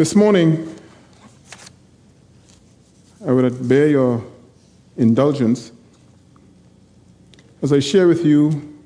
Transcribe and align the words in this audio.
This 0.00 0.16
morning, 0.16 0.74
I 3.22 3.32
would 3.32 3.68
bear 3.68 3.86
your 3.86 4.24
indulgence 4.96 5.72
as 7.60 7.70
I 7.70 7.80
share 7.80 8.08
with 8.08 8.24
you 8.24 8.78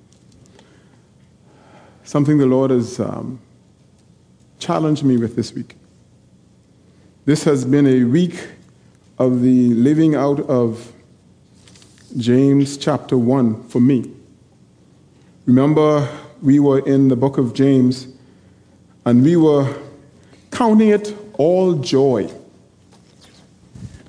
something 2.02 2.36
the 2.36 2.46
Lord 2.46 2.72
has 2.72 2.98
um, 2.98 3.38
challenged 4.58 5.04
me 5.04 5.16
with 5.16 5.36
this 5.36 5.52
week. 5.52 5.76
This 7.26 7.44
has 7.44 7.64
been 7.64 7.86
a 7.86 8.02
week 8.02 8.48
of 9.16 9.40
the 9.40 9.68
living 9.68 10.16
out 10.16 10.40
of 10.40 10.92
James 12.16 12.76
chapter 12.76 13.16
1 13.16 13.68
for 13.68 13.78
me. 13.78 14.10
Remember, 15.46 16.08
we 16.42 16.58
were 16.58 16.80
in 16.80 17.06
the 17.06 17.14
book 17.14 17.38
of 17.38 17.54
James 17.54 18.08
and 19.06 19.22
we 19.22 19.36
were 19.36 19.72
counting 20.54 20.88
it 20.88 21.14
all 21.34 21.74
joy 21.74 22.32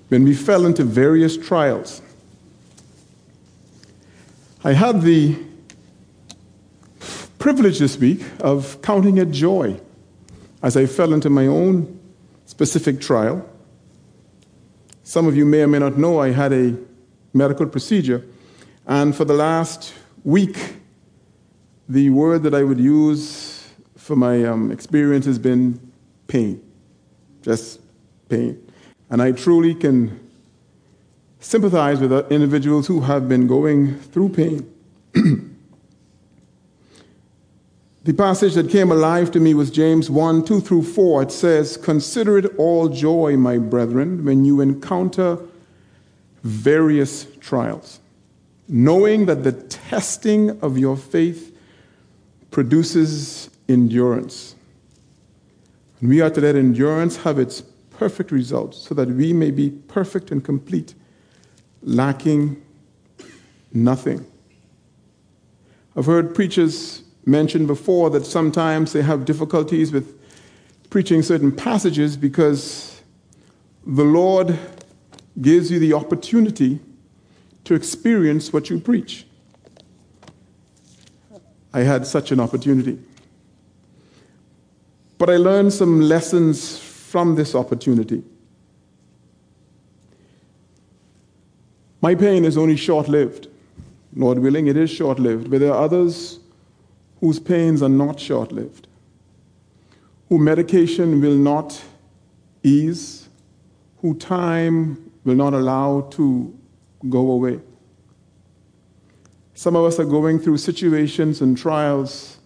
when 0.09 0.23
we 0.23 0.34
fell 0.34 0.66
into 0.66 0.84
various 0.84 1.36
trials. 1.36 2.02
I 4.63 4.73
had 4.73 5.02
the 5.02 5.38
privilege 7.39 7.80
this 7.80 7.98
week 7.98 8.23
of 8.39 8.81
counting 8.81 9.17
it 9.17 9.31
joy 9.31 9.80
as 10.62 10.77
I 10.77 10.86
fell 10.86 11.13
into 11.13 11.30
my 11.30 11.48
own 11.48 12.00
specific 12.45 13.02
trial. 13.02 13.48
Some 15.03 15.27
of 15.27 15.36
you 15.36 15.45
may 15.45 15.61
or 15.61 15.67
may 15.67 15.80
not 15.80 15.98
know 15.98 16.20
I 16.20 16.30
had 16.30 16.53
a 16.53 16.77
medical 17.33 17.66
procedure, 17.67 18.23
and 18.88 19.16
for 19.16 19.25
the 19.25 19.33
last 19.33 19.94
week, 20.23 20.77
the 21.89 22.09
word 22.11 22.44
that 22.44 22.53
I 22.53 22.64
would 22.64 22.80
use 22.80 23.67
for 23.98 24.16
my 24.16 24.44
um, 24.44 24.72
experience 24.72 25.25
has 25.25 25.38
been 25.38 25.84
pain, 26.28 26.62
just 27.42 27.80
pain. 28.30 28.62
And 29.09 29.22
I 29.22 29.31
truly 29.31 29.76
can 29.76 30.20
sympathize 31.40 32.00
with 32.00 32.32
individuals 32.32 32.88
who 32.88 33.02
have 33.02 33.30
been 33.30 33.45
going 33.48 34.00
through 34.00 34.30
pain. 34.30 34.72
the 38.04 38.14
passage 38.14 38.56
that 38.56 38.70
came 38.70 38.92
alive 38.92 39.30
to 39.32 39.40
me 39.40 39.54
was 39.54 39.70
James 39.70 40.09
1 40.09 40.45
2 40.45 40.59
through 40.59 40.84
4. 40.84 41.23
It 41.23 41.32
says, 41.32 41.78
Consider 41.78 42.39
it 42.39 42.56
all 42.58 42.89
joy, 42.89 43.38
my 43.38 43.58
brethren, 43.60 44.26
when 44.26 44.44
you 44.44 44.60
encounter 44.60 45.38
various 46.44 47.28
trials, 47.39 48.00
knowing 48.67 49.28
that 49.28 49.44
the 49.44 49.52
testing 49.52 50.60
of 50.62 50.78
your 50.78 50.98
faith 50.98 51.56
produces 52.50 53.50
endurance. 53.67 54.55
And 56.00 56.10
we 56.10 56.22
are 56.22 56.30
to 56.30 56.42
let 56.42 56.56
endurance 56.56 57.18
have 57.18 57.40
its 57.40 57.62
perfect 57.92 58.32
results 58.32 58.78
so 58.78 58.94
that 58.96 59.10
we 59.10 59.34
may 59.34 59.52
be 59.52 59.70
perfect 59.70 60.32
and 60.32 60.44
complete, 60.44 60.94
lacking 61.82 62.62
nothing. 63.74 64.26
I've 65.96 66.06
heard 66.06 66.36
preachers 66.36 67.04
mention 67.26 67.66
before 67.66 68.10
that 68.12 68.26
sometimes 68.26 68.94
they 68.94 69.02
have 69.02 69.26
difficulties 69.26 69.92
with 69.92 70.20
preaching 70.90 71.22
certain 71.22 71.52
passages 71.52 72.18
because 72.18 73.02
the 73.86 74.04
Lord 74.04 74.58
gives 75.42 75.72
you 75.72 75.80
the 75.80 75.94
opportunity 75.94 76.80
to 77.64 77.73
experience 77.73 78.54
what 78.54 78.70
you 78.70 78.80
preach. 78.80 79.26
I 81.73 81.82
had 81.82 82.08
such 82.08 82.32
an 82.32 82.39
opportunity. 82.39 83.00
But 85.25 85.33
I 85.33 85.37
learned 85.37 85.73
some 85.73 86.02
lessons 86.02 86.77
from 86.77 87.33
this 87.33 87.55
opportunity. 87.55 88.21
My 91.99 92.13
pain 92.13 92.45
is 92.45 92.59
only 92.59 92.75
short 92.75 93.08
lived. 93.08 93.47
Lord 94.15 94.37
willing, 94.37 94.67
it 94.67 94.77
is 94.77 94.91
short 94.91 95.17
lived. 95.17 95.49
But 95.49 95.61
there 95.61 95.73
are 95.73 95.81
others 95.83 96.41
whose 97.21 97.39
pains 97.39 97.81
are 97.81 97.89
not 97.89 98.19
short 98.19 98.52
lived, 98.52 98.87
who 100.30 100.37
medication 100.37 101.19
will 101.19 101.33
not 101.33 101.81
ease, 102.61 103.27
who 104.02 104.13
time 104.13 105.11
will 105.23 105.33
not 105.33 105.55
allow 105.55 106.02
to 106.02 106.55
go 107.09 107.31
away. 107.31 107.61
Some 109.55 109.75
of 109.75 109.86
us 109.86 109.99
are 109.99 110.05
going 110.05 110.37
through 110.37 110.59
situations 110.59 111.42
and 111.42 111.57
trials 111.57 112.37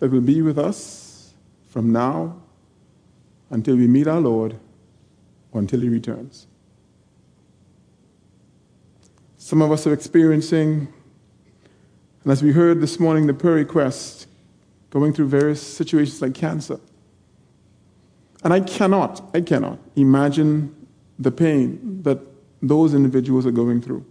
that 0.00 0.10
will 0.10 0.20
be 0.20 0.42
with 0.42 0.58
us 0.58 0.99
from 1.70 1.92
now 1.92 2.36
until 3.48 3.76
we 3.76 3.86
meet 3.86 4.06
our 4.06 4.20
Lord 4.20 4.58
or 5.52 5.60
until 5.60 5.80
He 5.80 5.88
returns. 5.88 6.46
Some 9.38 9.62
of 9.62 9.72
us 9.72 9.86
are 9.86 9.92
experiencing, 9.94 10.92
and 12.22 12.32
as 12.32 12.42
we 12.42 12.52
heard 12.52 12.80
this 12.80 13.00
morning, 13.00 13.26
the 13.26 13.34
prayer 13.34 13.54
request, 13.54 14.26
going 14.90 15.12
through 15.12 15.28
various 15.28 15.62
situations 15.62 16.20
like 16.20 16.34
cancer. 16.34 16.78
And 18.42 18.52
I 18.52 18.60
cannot, 18.60 19.30
I 19.34 19.40
cannot 19.40 19.78
imagine 19.96 20.74
the 21.18 21.30
pain 21.30 22.02
that 22.02 22.18
those 22.62 22.94
individuals 22.94 23.46
are 23.46 23.50
going 23.50 23.80
through. 23.80 24.04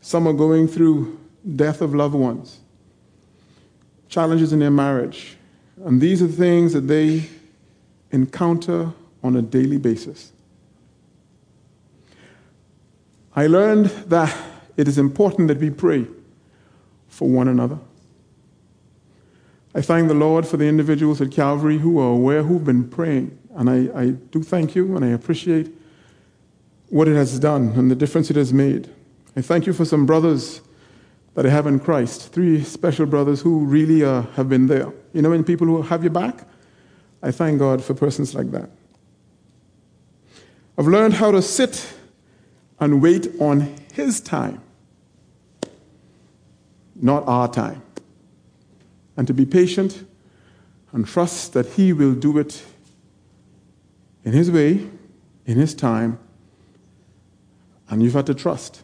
Some 0.00 0.26
are 0.26 0.32
going 0.32 0.68
through 0.68 1.18
death 1.56 1.80
of 1.80 1.94
loved 1.94 2.14
ones, 2.14 2.60
challenges 4.08 4.52
in 4.52 4.58
their 4.58 4.70
marriage. 4.70 5.36
And 5.84 6.00
these 6.00 6.22
are 6.22 6.28
things 6.28 6.72
that 6.72 6.82
they 6.82 7.28
encounter 8.10 8.92
on 9.22 9.36
a 9.36 9.42
daily 9.42 9.78
basis. 9.78 10.32
I 13.34 13.46
learned 13.46 13.86
that 14.08 14.36
it 14.76 14.88
is 14.88 14.98
important 14.98 15.48
that 15.48 15.58
we 15.58 15.70
pray 15.70 16.06
for 17.08 17.28
one 17.28 17.48
another. 17.48 17.78
I 19.74 19.82
thank 19.82 20.08
the 20.08 20.14
Lord 20.14 20.46
for 20.46 20.56
the 20.56 20.64
individuals 20.66 21.20
at 21.20 21.30
Calvary 21.30 21.78
who 21.78 22.00
are 22.00 22.12
aware, 22.12 22.42
who've 22.42 22.64
been 22.64 22.88
praying. 22.88 23.38
And 23.54 23.68
I, 23.68 24.00
I 24.00 24.10
do 24.10 24.42
thank 24.42 24.74
you 24.74 24.96
and 24.96 25.04
I 25.04 25.08
appreciate 25.08 25.72
what 26.88 27.06
it 27.06 27.14
has 27.14 27.38
done 27.38 27.72
and 27.76 27.90
the 27.90 27.94
difference 27.94 28.30
it 28.30 28.36
has 28.36 28.52
made. 28.52 28.88
I 29.36 29.42
thank 29.42 29.66
you 29.66 29.72
for 29.72 29.84
some 29.84 30.06
brothers 30.06 30.62
that 31.34 31.46
I 31.46 31.50
have 31.50 31.66
in 31.66 31.78
Christ, 31.78 32.32
three 32.32 32.64
special 32.64 33.06
brothers 33.06 33.40
who 33.40 33.64
really 33.64 34.04
uh, 34.04 34.22
have 34.34 34.48
been 34.48 34.66
there. 34.66 34.92
You 35.12 35.22
know, 35.22 35.30
when 35.30 35.44
people 35.44 35.66
who 35.66 35.82
have 35.82 36.02
your 36.02 36.12
back, 36.12 36.46
I 37.22 37.30
thank 37.30 37.58
God 37.58 37.82
for 37.82 37.94
persons 37.94 38.34
like 38.34 38.50
that. 38.50 38.70
I've 40.76 40.86
learned 40.86 41.14
how 41.14 41.30
to 41.32 41.42
sit 41.42 41.92
and 42.80 43.02
wait 43.02 43.28
on 43.40 43.74
His 43.92 44.20
time, 44.20 44.62
not 46.94 47.26
our 47.26 47.48
time, 47.48 47.82
and 49.16 49.26
to 49.26 49.34
be 49.34 49.44
patient 49.44 50.04
and 50.92 51.06
trust 51.06 51.52
that 51.54 51.66
He 51.66 51.92
will 51.92 52.14
do 52.14 52.38
it 52.38 52.62
in 54.24 54.32
His 54.32 54.50
way, 54.50 54.88
in 55.46 55.56
His 55.56 55.74
time, 55.74 56.18
and 57.90 58.02
you've 58.02 58.14
had 58.14 58.26
to 58.26 58.34
trust. 58.34 58.82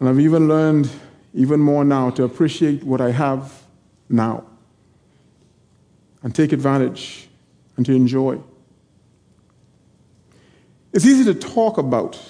And 0.00 0.08
I've 0.08 0.20
even 0.20 0.48
learned 0.48 0.90
even 1.34 1.60
more 1.60 1.84
now 1.84 2.10
to 2.10 2.24
appreciate 2.24 2.84
what 2.84 3.00
I 3.00 3.10
have 3.10 3.62
now 4.08 4.44
and 6.22 6.34
take 6.34 6.52
advantage 6.52 7.28
and 7.76 7.84
to 7.86 7.92
enjoy. 7.92 8.38
It's 10.92 11.04
easy 11.04 11.24
to 11.24 11.34
talk 11.34 11.78
about, 11.78 12.20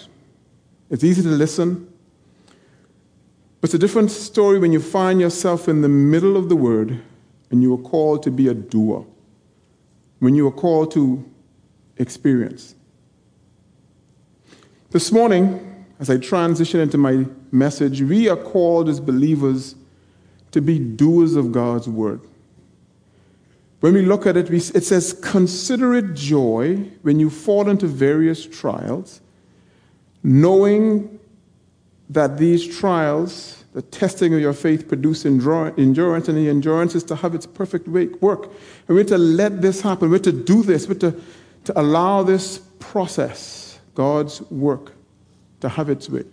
it's 0.91 1.05
easy 1.05 1.23
to 1.23 1.29
listen, 1.29 1.93
but 3.61 3.69
it's 3.69 3.75
a 3.75 3.79
different 3.79 4.11
story 4.11 4.59
when 4.59 4.73
you 4.73 4.81
find 4.81 5.21
yourself 5.21 5.69
in 5.69 5.81
the 5.81 5.88
middle 5.88 6.37
of 6.37 6.49
the 6.49 6.56
word 6.56 7.00
and 7.50 7.62
you 7.62 7.73
are 7.75 7.79
called 7.79 8.23
to 8.25 8.31
be 8.31 8.49
a 8.49 8.55
doer, 8.55 9.06
when 10.19 10.35
you 10.35 10.47
are 10.47 10.53
called 10.53 10.91
to 10.93 11.25
experience. 11.97 12.75
This 14.91 15.12
morning, 15.12 15.87
as 16.00 16.11
I 16.11 16.19
transition 16.19 16.81
into 16.81 16.99
my 16.99 17.26
message, 17.50 18.03
we 18.03 18.29
are 18.29 18.37
called 18.37 18.89
as 18.89 19.00
believers 19.00 19.75
to 20.50 20.61
be 20.61 20.79
doers 20.79 21.37
of 21.37 21.53
God's 21.53 21.89
word. 21.89 22.21
When 23.81 23.95
we 23.95 24.03
look 24.03 24.27
at 24.27 24.37
it, 24.37 24.50
it 24.50 24.85
says, 24.85 25.12
Consider 25.23 25.95
it 25.95 26.15
joy 26.15 26.77
when 27.03 27.21
you 27.21 27.31
fall 27.31 27.69
into 27.69 27.87
various 27.87 28.45
trials, 28.45 29.21
knowing 30.23 31.21
that 32.11 32.39
these 32.39 32.67
trials, 32.67 33.65
the 33.75 33.83
testing 33.83 34.35
of 34.35 34.41
your 34.41 34.53
faith, 34.53 34.89
produce 34.89 35.25
endurance, 35.25 35.77
and 35.79 36.37
the 36.37 36.49
endurance 36.49 36.95
is 36.95 37.05
to 37.05 37.15
have 37.15 37.35
its 37.35 37.47
perfect 37.47 37.87
work. 37.87 38.45
And 38.89 38.97
we're 38.97 39.05
to 39.05 39.19
let 39.19 39.62
this 39.62 39.81
happen. 39.81 40.11
We're 40.11 40.19
to 40.21 40.33
do 40.33 40.62
this. 40.62 40.89
We're 40.89 40.95
to, 40.95 41.21
to 41.65 41.81
allow 41.81 42.25
this 42.25 42.59
process, 42.81 43.79
God's 43.95 44.41
work, 44.50 44.93
to 45.61 45.69
have 45.69 45.89
its 45.89 46.09
way. 46.09 46.25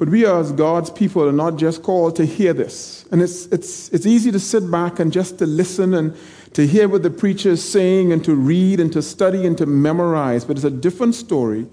But 0.00 0.08
we 0.08 0.24
as 0.24 0.50
God's 0.52 0.88
people, 0.88 1.28
are 1.28 1.30
not 1.30 1.56
just 1.56 1.82
called 1.82 2.16
to 2.16 2.24
hear 2.24 2.54
this. 2.54 3.04
And 3.12 3.20
it's, 3.20 3.44
it's, 3.48 3.90
it's 3.90 4.06
easy 4.06 4.32
to 4.32 4.40
sit 4.40 4.68
back 4.70 4.98
and 4.98 5.12
just 5.12 5.38
to 5.40 5.46
listen 5.46 5.92
and 5.92 6.16
to 6.54 6.66
hear 6.66 6.88
what 6.88 7.02
the 7.02 7.10
preacher 7.10 7.50
is 7.50 7.62
saying 7.62 8.10
and 8.10 8.24
to 8.24 8.34
read 8.34 8.80
and 8.80 8.90
to 8.94 9.02
study 9.02 9.46
and 9.46 9.58
to 9.58 9.66
memorize. 9.66 10.46
But 10.46 10.56
it's 10.56 10.64
a 10.64 10.70
different 10.70 11.16
story 11.16 11.68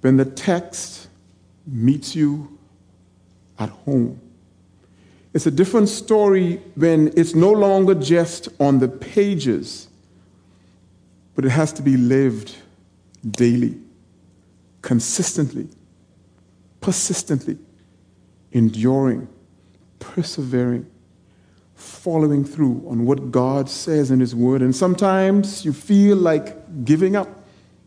when 0.00 0.16
the 0.16 0.24
text 0.24 1.08
meets 1.66 2.14
you 2.14 2.56
at 3.58 3.70
home. 3.70 4.20
It's 5.32 5.46
a 5.46 5.50
different 5.50 5.88
story 5.88 6.62
when 6.76 7.12
it's 7.16 7.34
no 7.34 7.50
longer 7.50 7.96
just 7.96 8.48
on 8.60 8.78
the 8.78 8.86
pages, 8.86 9.88
but 11.34 11.44
it 11.44 11.50
has 11.50 11.72
to 11.72 11.82
be 11.82 11.96
lived 11.96 12.54
daily, 13.28 13.76
consistently 14.82 15.66
persistently, 16.84 17.56
enduring, 18.52 19.26
persevering, 20.00 20.84
following 21.74 22.44
through 22.44 22.84
on 22.86 23.06
what 23.06 23.32
God 23.32 23.70
says 23.70 24.10
in 24.10 24.20
His 24.20 24.34
Word. 24.34 24.60
And 24.60 24.76
sometimes 24.76 25.64
you 25.64 25.72
feel 25.72 26.18
like 26.18 26.84
giving 26.84 27.16
up, 27.16 27.26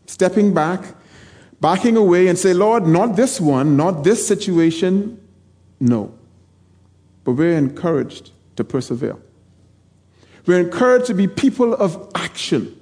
stepping 0.06 0.52
back, 0.52 0.96
backing 1.60 1.96
away, 1.96 2.26
and 2.26 2.36
say, 2.36 2.52
Lord, 2.52 2.88
not 2.88 3.14
this 3.14 3.40
one, 3.40 3.76
not 3.76 4.02
this 4.02 4.26
situation. 4.26 5.24
No. 5.78 6.12
But 7.22 7.34
we're 7.34 7.56
encouraged 7.56 8.32
to 8.56 8.64
persevere. 8.64 9.16
We're 10.44 10.58
encouraged 10.58 11.06
to 11.06 11.14
be 11.14 11.28
people 11.28 11.72
of 11.72 12.10
action. 12.16 12.74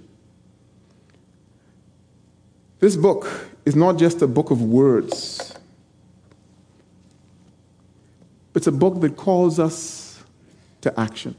This 2.79 2.97
book 2.97 3.51
is 3.67 3.77
not 3.77 3.99
just 3.99 4.23
a 4.23 4.27
book 4.27 4.51
of 4.51 4.63
words. 4.63 5.56
It's 8.57 8.67
a 8.67 8.73
book 8.73 9.03
that 9.03 9.19
calls 9.19 9.59
us 9.61 10.25
to 10.81 10.99
action. 10.99 11.37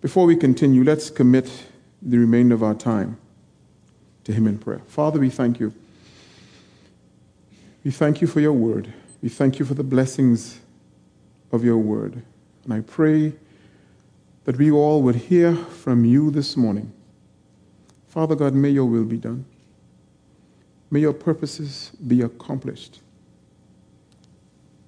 Before 0.00 0.26
we 0.26 0.34
continue, 0.34 0.82
let's 0.82 1.10
commit 1.10 1.48
the 2.02 2.18
remainder 2.18 2.56
of 2.56 2.64
our 2.64 2.74
time 2.74 3.18
to 4.24 4.32
Him 4.32 4.48
in 4.48 4.58
prayer. 4.58 4.80
Father, 4.88 5.20
we 5.20 5.30
thank 5.30 5.60
you. 5.60 5.72
We 7.84 7.92
thank 7.92 8.20
you 8.20 8.26
for 8.26 8.40
your 8.40 8.52
word. 8.52 8.92
We 9.22 9.28
thank 9.28 9.60
you 9.60 9.64
for 9.64 9.74
the 9.74 9.84
blessings 9.84 10.58
of 11.52 11.62
your 11.62 11.78
word. 11.78 12.20
And 12.64 12.74
I 12.74 12.80
pray 12.80 13.34
that 14.42 14.56
we 14.56 14.72
all 14.72 15.02
would 15.02 15.14
hear 15.14 15.54
from 15.54 16.04
you 16.04 16.32
this 16.32 16.56
morning. 16.56 16.92
Father 18.08 18.34
God, 18.34 18.54
may 18.54 18.70
your 18.70 18.86
will 18.86 19.04
be 19.04 19.18
done. 19.18 19.44
May 20.90 21.00
your 21.00 21.12
purposes 21.12 21.92
be 22.06 22.22
accomplished. 22.22 23.00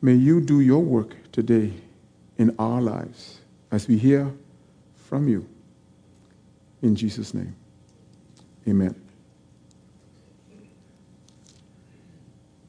May 0.00 0.14
you 0.14 0.40
do 0.40 0.60
your 0.60 0.82
work 0.82 1.14
today 1.30 1.72
in 2.38 2.54
our 2.58 2.80
lives 2.80 3.40
as 3.70 3.86
we 3.86 3.98
hear 3.98 4.32
from 4.94 5.28
you. 5.28 5.46
In 6.80 6.96
Jesus' 6.96 7.34
name, 7.34 7.54
amen. 8.66 8.94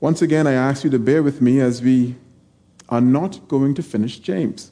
Once 0.02 0.22
again, 0.22 0.48
I 0.48 0.54
ask 0.54 0.84
you 0.84 0.90
to 0.90 1.00
bear 1.00 1.24
with 1.24 1.42
me 1.42 1.62
as 1.62 1.82
we 1.82 2.16
are 2.90 3.00
not 3.00 3.48
going 3.48 3.76
to 3.76 3.84
finish 3.84 4.20
James. 4.20 4.72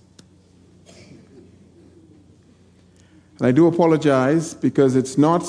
And 3.38 3.48
I 3.48 3.52
do 3.52 3.68
apologize 3.68 4.54
because 4.54 4.98
it's 4.98 5.18
not 5.18 5.44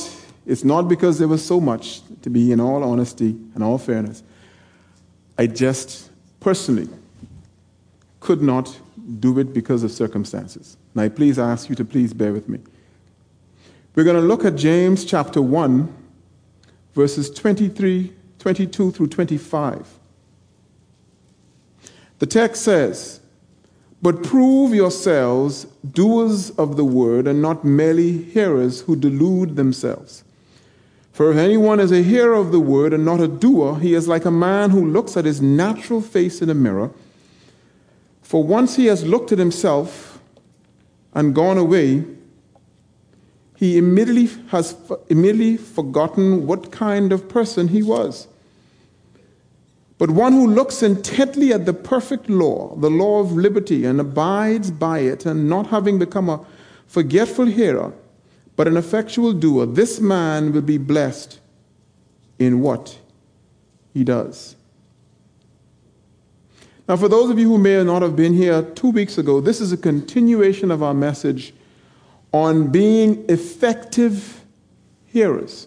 it's 0.47 0.65
not 0.65 0.89
because 0.89 1.19
there 1.19 1.29
was 1.29 1.45
so 1.45 1.61
much, 1.61 2.01
to 2.23 2.31
be 2.31 2.53
in 2.53 2.61
all 2.61 2.83
honesty 2.83 3.37
and 3.55 3.63
all 3.63 3.79
fairness. 3.79 4.23
I 5.39 5.47
just 5.47 6.11
personally 6.41 6.89
could 8.21 8.43
not 8.43 8.79
do 9.19 9.39
it 9.39 9.53
because 9.53 9.83
of 9.83 9.91
circumstances. 9.91 10.77
And 10.95 11.03
I 11.03 11.09
please 11.09 11.39
ask 11.39 11.69
you 11.69 11.75
to 11.77 11.85
please 11.85 12.13
bear 12.13 12.33
with 12.33 12.49
me. 12.49 12.61
We're 13.95 14.05
going 14.05 14.21
to 14.21 14.23
look 14.23 14.45
at 14.45 14.57
James 14.57 15.05
chapter 15.05 15.43
1, 15.43 15.93
verses 16.95 17.31
23, 17.31 18.13
22 18.39 18.93
through 18.93 19.07
25. 19.09 19.99
The 22.19 22.27
text 22.27 22.63
says, 22.63 23.21
But 24.01 24.23
prove 24.23 24.75
yourselves 24.75 25.65
doers 25.91 26.51
of 26.51 26.77
the 26.77 26.85
word 26.85 27.27
and 27.27 27.43
not 27.43 27.65
merely 27.65 28.23
hearers 28.23 28.83
who 28.83 28.95
delude 28.95 29.57
themselves. 29.57 30.23
For 31.21 31.31
if 31.31 31.37
anyone 31.37 31.81
is 31.81 31.93
a 31.93 32.03
hearer 32.03 32.33
of 32.33 32.51
the 32.51 32.61
word 32.61 32.95
and 32.95 33.05
not 33.05 33.21
a 33.21 33.29
doer, 33.29 33.79
he 33.79 33.93
is 33.93 34.09
like 34.09 34.25
a 34.25 34.31
man 34.31 34.71
who 34.71 34.87
looks 34.87 35.19
at 35.19 35.27
his 35.27 35.43
natural 35.43 36.01
face 36.01 36.41
in 36.41 36.49
a 36.49 36.55
mirror. 36.55 36.93
For 38.23 38.43
once 38.43 38.77
he 38.77 38.87
has 38.87 39.05
looked 39.05 39.31
at 39.31 39.39
himself 39.39 40.19
and 41.13 41.35
gone 41.35 41.59
away, 41.59 42.07
he 43.55 43.77
immediately 43.77 44.31
has 44.49 44.75
immediately 45.11 45.59
forgotten 45.59 46.47
what 46.47 46.73
kind 46.73 47.13
of 47.13 47.29
person 47.29 47.69
he 47.69 47.83
was. 47.83 48.27
But 49.99 50.09
one 50.09 50.33
who 50.33 50.47
looks 50.47 50.83
intently 50.83 51.53
at 51.53 51.67
the 51.67 51.75
perfect 51.75 52.31
law, 52.31 52.75
the 52.77 52.89
law 52.89 53.21
of 53.21 53.33
liberty, 53.33 53.85
and 53.85 54.01
abides 54.01 54.71
by 54.71 55.01
it, 55.01 55.27
and 55.27 55.51
not 55.51 55.67
having 55.67 55.99
become 55.99 56.31
a 56.31 56.43
forgetful 56.87 57.45
hearer, 57.45 57.93
but 58.61 58.69
an 58.69 58.77
effectual 58.77 59.33
doer, 59.33 59.65
this 59.65 60.01
man 60.01 60.53
will 60.53 60.61
be 60.61 60.77
blessed 60.77 61.41
in 62.39 62.61
what 62.61 62.99
he 63.95 64.05
does. 64.05 64.55
Now, 66.87 66.99
for 66.99 67.09
those 67.09 67.31
of 67.31 67.39
you 67.39 67.49
who 67.49 67.57
may 67.57 67.83
not 67.83 68.03
have 68.03 68.17
been 68.17 68.35
here 68.35 68.61
two 68.61 68.91
weeks 68.91 69.17
ago, 69.17 69.41
this 69.41 69.63
is 69.63 69.73
a 69.73 69.79
continuation 69.79 70.71
of 70.71 70.83
our 70.83 70.93
message 70.93 71.55
on 72.33 72.71
being 72.71 73.25
effective 73.31 74.45
hearers. 75.07 75.67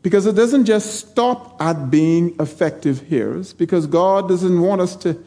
Because 0.00 0.24
it 0.24 0.36
doesn't 0.36 0.64
just 0.64 0.94
stop 0.94 1.60
at 1.60 1.90
being 1.90 2.34
effective 2.40 3.02
hearers, 3.02 3.52
because 3.52 3.86
God 3.86 4.30
doesn't 4.30 4.62
want 4.62 4.80
us 4.80 4.96
to 4.96 5.22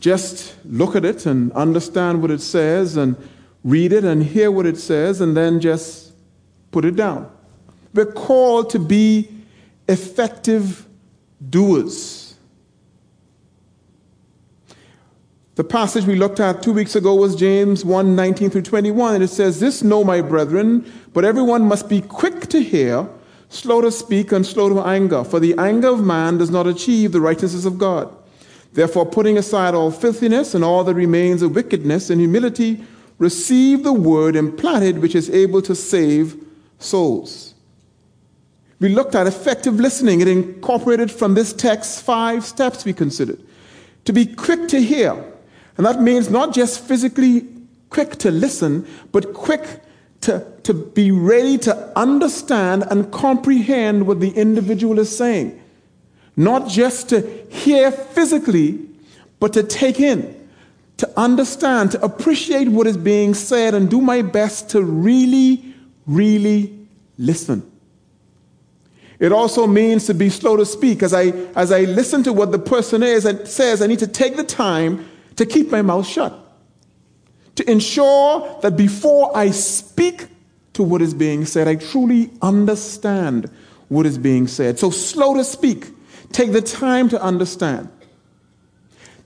just 0.00 0.54
look 0.66 0.96
at 0.96 1.06
it 1.06 1.24
and 1.24 1.50
understand 1.52 2.20
what 2.20 2.30
it 2.30 2.42
says 2.42 2.98
and 2.98 3.16
read 3.64 3.92
it 3.92 4.04
and 4.04 4.22
hear 4.22 4.50
what 4.50 4.66
it 4.66 4.76
says 4.76 5.20
and 5.20 5.36
then 5.36 5.60
just 5.60 6.12
put 6.70 6.84
it 6.84 6.96
down. 6.96 7.30
We're 7.94 8.12
called 8.12 8.70
to 8.70 8.78
be 8.78 9.28
effective 9.88 10.86
doers. 11.48 12.22
The 15.54 15.64
passage 15.64 16.06
we 16.06 16.16
looked 16.16 16.40
at 16.40 16.62
two 16.62 16.72
weeks 16.72 16.96
ago 16.96 17.14
was 17.14 17.36
James 17.36 17.84
1 17.84 18.16
19 18.16 18.48
through 18.48 18.62
21, 18.62 19.16
and 19.16 19.22
it 19.22 19.28
says, 19.28 19.60
This 19.60 19.82
know, 19.82 20.02
my 20.02 20.22
brethren, 20.22 20.90
but 21.12 21.26
everyone 21.26 21.62
must 21.62 21.90
be 21.90 22.00
quick 22.00 22.46
to 22.48 22.62
hear, 22.62 23.06
slow 23.50 23.82
to 23.82 23.92
speak, 23.92 24.32
and 24.32 24.46
slow 24.46 24.70
to 24.70 24.80
anger, 24.80 25.22
for 25.24 25.38
the 25.40 25.54
anger 25.58 25.88
of 25.88 26.02
man 26.02 26.38
does 26.38 26.50
not 26.50 26.66
achieve 26.66 27.12
the 27.12 27.20
righteousness 27.20 27.66
of 27.66 27.76
God. 27.76 28.10
Therefore, 28.72 29.04
putting 29.04 29.36
aside 29.36 29.74
all 29.74 29.90
filthiness 29.90 30.54
and 30.54 30.64
all 30.64 30.84
that 30.84 30.94
remains 30.94 31.42
of 31.42 31.54
wickedness 31.54 32.08
and 32.08 32.18
humility, 32.18 32.82
receive 33.22 33.84
the 33.84 33.92
word 33.92 34.36
implanted 34.36 34.98
which 34.98 35.14
is 35.14 35.30
able 35.30 35.62
to 35.62 35.74
save 35.74 36.36
souls. 36.78 37.54
We 38.80 38.88
looked 38.88 39.14
at 39.14 39.28
effective 39.28 39.78
listening. 39.78 40.20
It 40.20 40.28
incorporated 40.28 41.10
from 41.10 41.34
this 41.34 41.52
text 41.52 42.02
five 42.02 42.44
steps 42.44 42.84
we 42.84 42.92
considered. 42.92 43.40
To 44.06 44.12
be 44.12 44.26
quick 44.26 44.66
to 44.68 44.82
hear. 44.82 45.12
And 45.76 45.86
that 45.86 46.02
means 46.02 46.28
not 46.28 46.52
just 46.52 46.80
physically 46.80 47.46
quick 47.90 48.16
to 48.18 48.32
listen, 48.32 48.86
but 49.12 49.32
quick 49.32 49.80
to, 50.22 50.44
to 50.64 50.74
be 50.74 51.12
ready 51.12 51.58
to 51.58 51.92
understand 51.96 52.84
and 52.90 53.12
comprehend 53.12 54.06
what 54.06 54.18
the 54.18 54.30
individual 54.30 54.98
is 54.98 55.16
saying. 55.16 55.60
Not 56.36 56.68
just 56.68 57.08
to 57.10 57.20
hear 57.50 57.92
physically, 57.92 58.80
but 59.38 59.52
to 59.52 59.62
take 59.62 60.00
in 60.00 60.41
to 60.98 61.10
understand, 61.18 61.92
to 61.92 62.04
appreciate 62.04 62.68
what 62.68 62.86
is 62.86 62.96
being 62.96 63.34
said, 63.34 63.74
and 63.74 63.90
do 63.90 64.00
my 64.00 64.22
best 64.22 64.70
to 64.70 64.82
really, 64.82 65.74
really 66.06 66.78
listen. 67.18 67.68
It 69.18 69.30
also 69.30 69.66
means 69.66 70.06
to 70.06 70.14
be 70.14 70.28
slow 70.28 70.56
to 70.56 70.66
speak. 70.66 71.02
As 71.02 71.14
I, 71.14 71.26
as 71.54 71.70
I 71.70 71.82
listen 71.82 72.24
to 72.24 72.32
what 72.32 72.50
the 72.50 72.58
person 72.58 73.02
is 73.02 73.24
and 73.24 73.46
says, 73.46 73.80
I 73.80 73.86
need 73.86 74.00
to 74.00 74.06
take 74.06 74.36
the 74.36 74.44
time 74.44 75.08
to 75.36 75.46
keep 75.46 75.70
my 75.70 75.80
mouth 75.80 76.06
shut. 76.06 76.38
To 77.56 77.70
ensure 77.70 78.58
that 78.62 78.76
before 78.76 79.36
I 79.36 79.50
speak 79.50 80.26
to 80.72 80.82
what 80.82 81.02
is 81.02 81.14
being 81.14 81.44
said, 81.44 81.68
I 81.68 81.76
truly 81.76 82.30
understand 82.40 83.50
what 83.88 84.06
is 84.06 84.18
being 84.18 84.48
said. 84.48 84.78
So, 84.78 84.90
slow 84.90 85.34
to 85.34 85.44
speak. 85.44 85.86
Take 86.32 86.52
the 86.52 86.62
time 86.62 87.08
to 87.10 87.22
understand 87.22 87.90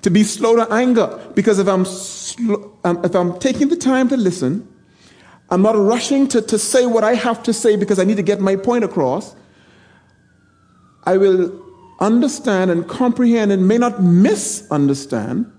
to 0.06 0.10
be 0.10 0.22
slow 0.22 0.54
to 0.54 0.72
anger. 0.72 1.20
Because 1.34 1.58
if 1.58 1.66
I'm, 1.66 1.84
sl- 1.84 2.66
um, 2.84 3.04
if 3.04 3.16
I'm 3.16 3.36
taking 3.40 3.70
the 3.70 3.76
time 3.76 4.08
to 4.10 4.16
listen, 4.16 4.72
I'm 5.50 5.62
not 5.62 5.76
rushing 5.76 6.28
to, 6.28 6.40
to 6.42 6.60
say 6.60 6.86
what 6.86 7.02
I 7.02 7.14
have 7.14 7.42
to 7.42 7.52
say 7.52 7.74
because 7.74 7.98
I 7.98 8.04
need 8.04 8.16
to 8.16 8.22
get 8.22 8.40
my 8.40 8.54
point 8.54 8.84
across. 8.84 9.34
I 11.02 11.16
will 11.16 11.60
understand 11.98 12.70
and 12.70 12.86
comprehend 12.86 13.50
and 13.50 13.66
may 13.66 13.78
not 13.78 14.00
misunderstand 14.00 15.50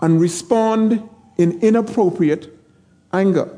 and 0.00 0.20
respond 0.20 1.08
in 1.38 1.60
inappropriate 1.60 2.58
anger. 3.12 3.56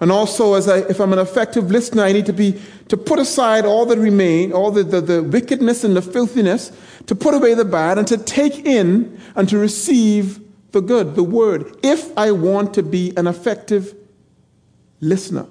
And 0.00 0.12
also, 0.12 0.54
as 0.54 0.68
I, 0.68 0.78
if 0.78 1.00
I'm 1.00 1.12
an 1.12 1.18
effective 1.18 1.70
listener, 1.70 2.04
I 2.04 2.12
need 2.12 2.26
to 2.26 2.32
be 2.32 2.60
to 2.88 2.96
put 2.96 3.18
aside 3.18 3.64
all 3.64 3.84
that 3.86 3.98
remain, 3.98 4.52
all 4.52 4.70
the, 4.70 4.84
the, 4.84 5.00
the 5.00 5.22
wickedness 5.22 5.82
and 5.82 5.96
the 5.96 6.02
filthiness, 6.02 6.70
to 7.06 7.16
put 7.16 7.34
away 7.34 7.54
the 7.54 7.64
bad, 7.64 7.98
and 7.98 8.06
to 8.06 8.16
take 8.16 8.64
in 8.64 9.20
and 9.34 9.48
to 9.48 9.58
receive 9.58 10.40
the 10.70 10.80
good, 10.80 11.16
the 11.16 11.24
word, 11.24 11.76
if 11.82 12.16
I 12.16 12.30
want 12.30 12.74
to 12.74 12.82
be 12.82 13.12
an 13.16 13.26
effective 13.26 13.94
listener. 15.00 15.46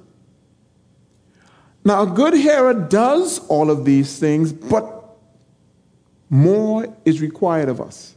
Now, 1.84 2.04
a 2.04 2.08
good 2.08 2.34
hearer 2.34 2.74
does 2.74 3.40
all 3.48 3.70
of 3.72 3.84
these 3.86 4.20
things, 4.20 4.54
but 4.54 5.18
more 6.30 6.96
is 7.06 7.22
required 7.22 7.70
of 7.70 7.82
us. 7.82 8.16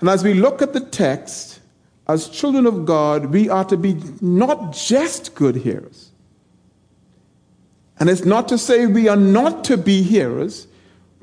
And 0.00 0.08
as 0.08 0.22
we 0.22 0.34
look 0.34 0.60
at 0.60 0.72
the 0.72 0.80
text, 0.80 1.60
as 2.06 2.28
children 2.28 2.66
of 2.66 2.84
God, 2.84 3.26
we 3.26 3.48
are 3.48 3.64
to 3.64 3.76
be 3.76 4.00
not 4.20 4.72
just 4.72 5.34
good 5.34 5.56
hearers. 5.56 6.10
And 7.98 8.10
it's 8.10 8.24
not 8.24 8.48
to 8.48 8.58
say 8.58 8.86
we 8.86 9.08
are 9.08 9.16
not 9.16 9.64
to 9.64 9.76
be 9.76 10.02
hearers, 10.02 10.66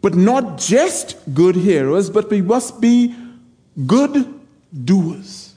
but 0.01 0.15
not 0.15 0.57
just 0.57 1.17
good 1.33 1.55
hearers, 1.55 2.09
but 2.09 2.29
we 2.29 2.41
must 2.41 2.81
be 2.81 3.15
good 3.85 4.39
doers, 4.85 5.55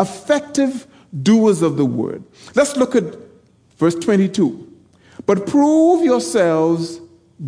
effective 0.00 0.86
doers 1.22 1.60
of 1.60 1.76
the 1.76 1.84
word. 1.84 2.22
Let's 2.54 2.76
look 2.76 2.94
at 2.94 3.04
verse 3.76 3.94
22. 3.96 4.72
But 5.26 5.46
prove 5.46 6.04
yourselves 6.04 7.00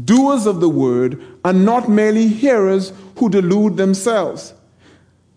doers 0.05 0.47
of 0.47 0.61
the 0.61 0.69
word 0.69 1.23
and 1.45 1.65
not 1.65 1.89
merely 1.89 2.29
hearers 2.29 2.93
who 3.19 3.29
delude 3.29 3.77
themselves. 3.77 4.53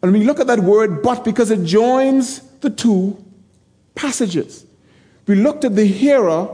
And 0.01 0.13
we 0.13 0.23
look 0.23 0.39
at 0.39 0.47
that 0.47 0.59
word 0.59 1.01
but 1.01 1.25
because 1.25 1.51
it 1.51 1.63
joins 1.65 2.39
the 2.61 2.69
two 2.69 3.23
passages. 3.95 4.65
We 5.27 5.35
looked 5.35 5.65
at 5.65 5.75
the 5.75 5.85
hearer, 5.85 6.49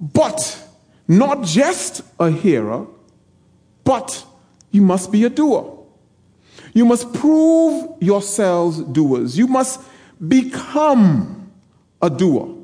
but 0.00 0.62
not 1.08 1.42
just 1.42 2.02
a 2.18 2.30
hearer, 2.30 2.86
but 3.84 4.24
you 4.70 4.82
must 4.82 5.10
be 5.10 5.24
a 5.24 5.30
doer. 5.30 5.76
You 6.74 6.84
must 6.84 7.12
prove 7.14 8.00
yourselves 8.00 8.80
doers. 8.82 9.36
You 9.36 9.46
must 9.46 9.80
become 10.28 11.50
a 12.00 12.10
doer. 12.10 12.56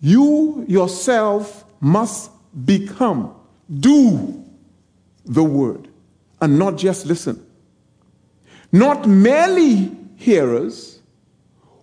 You 0.00 0.64
yourself 0.68 1.64
must 1.80 2.30
become, 2.66 3.34
do 3.72 4.44
the 5.24 5.44
word, 5.44 5.88
and 6.40 6.58
not 6.58 6.76
just 6.76 7.06
listen. 7.06 7.44
Not 8.72 9.06
merely 9.06 9.94
hearers 10.16 11.00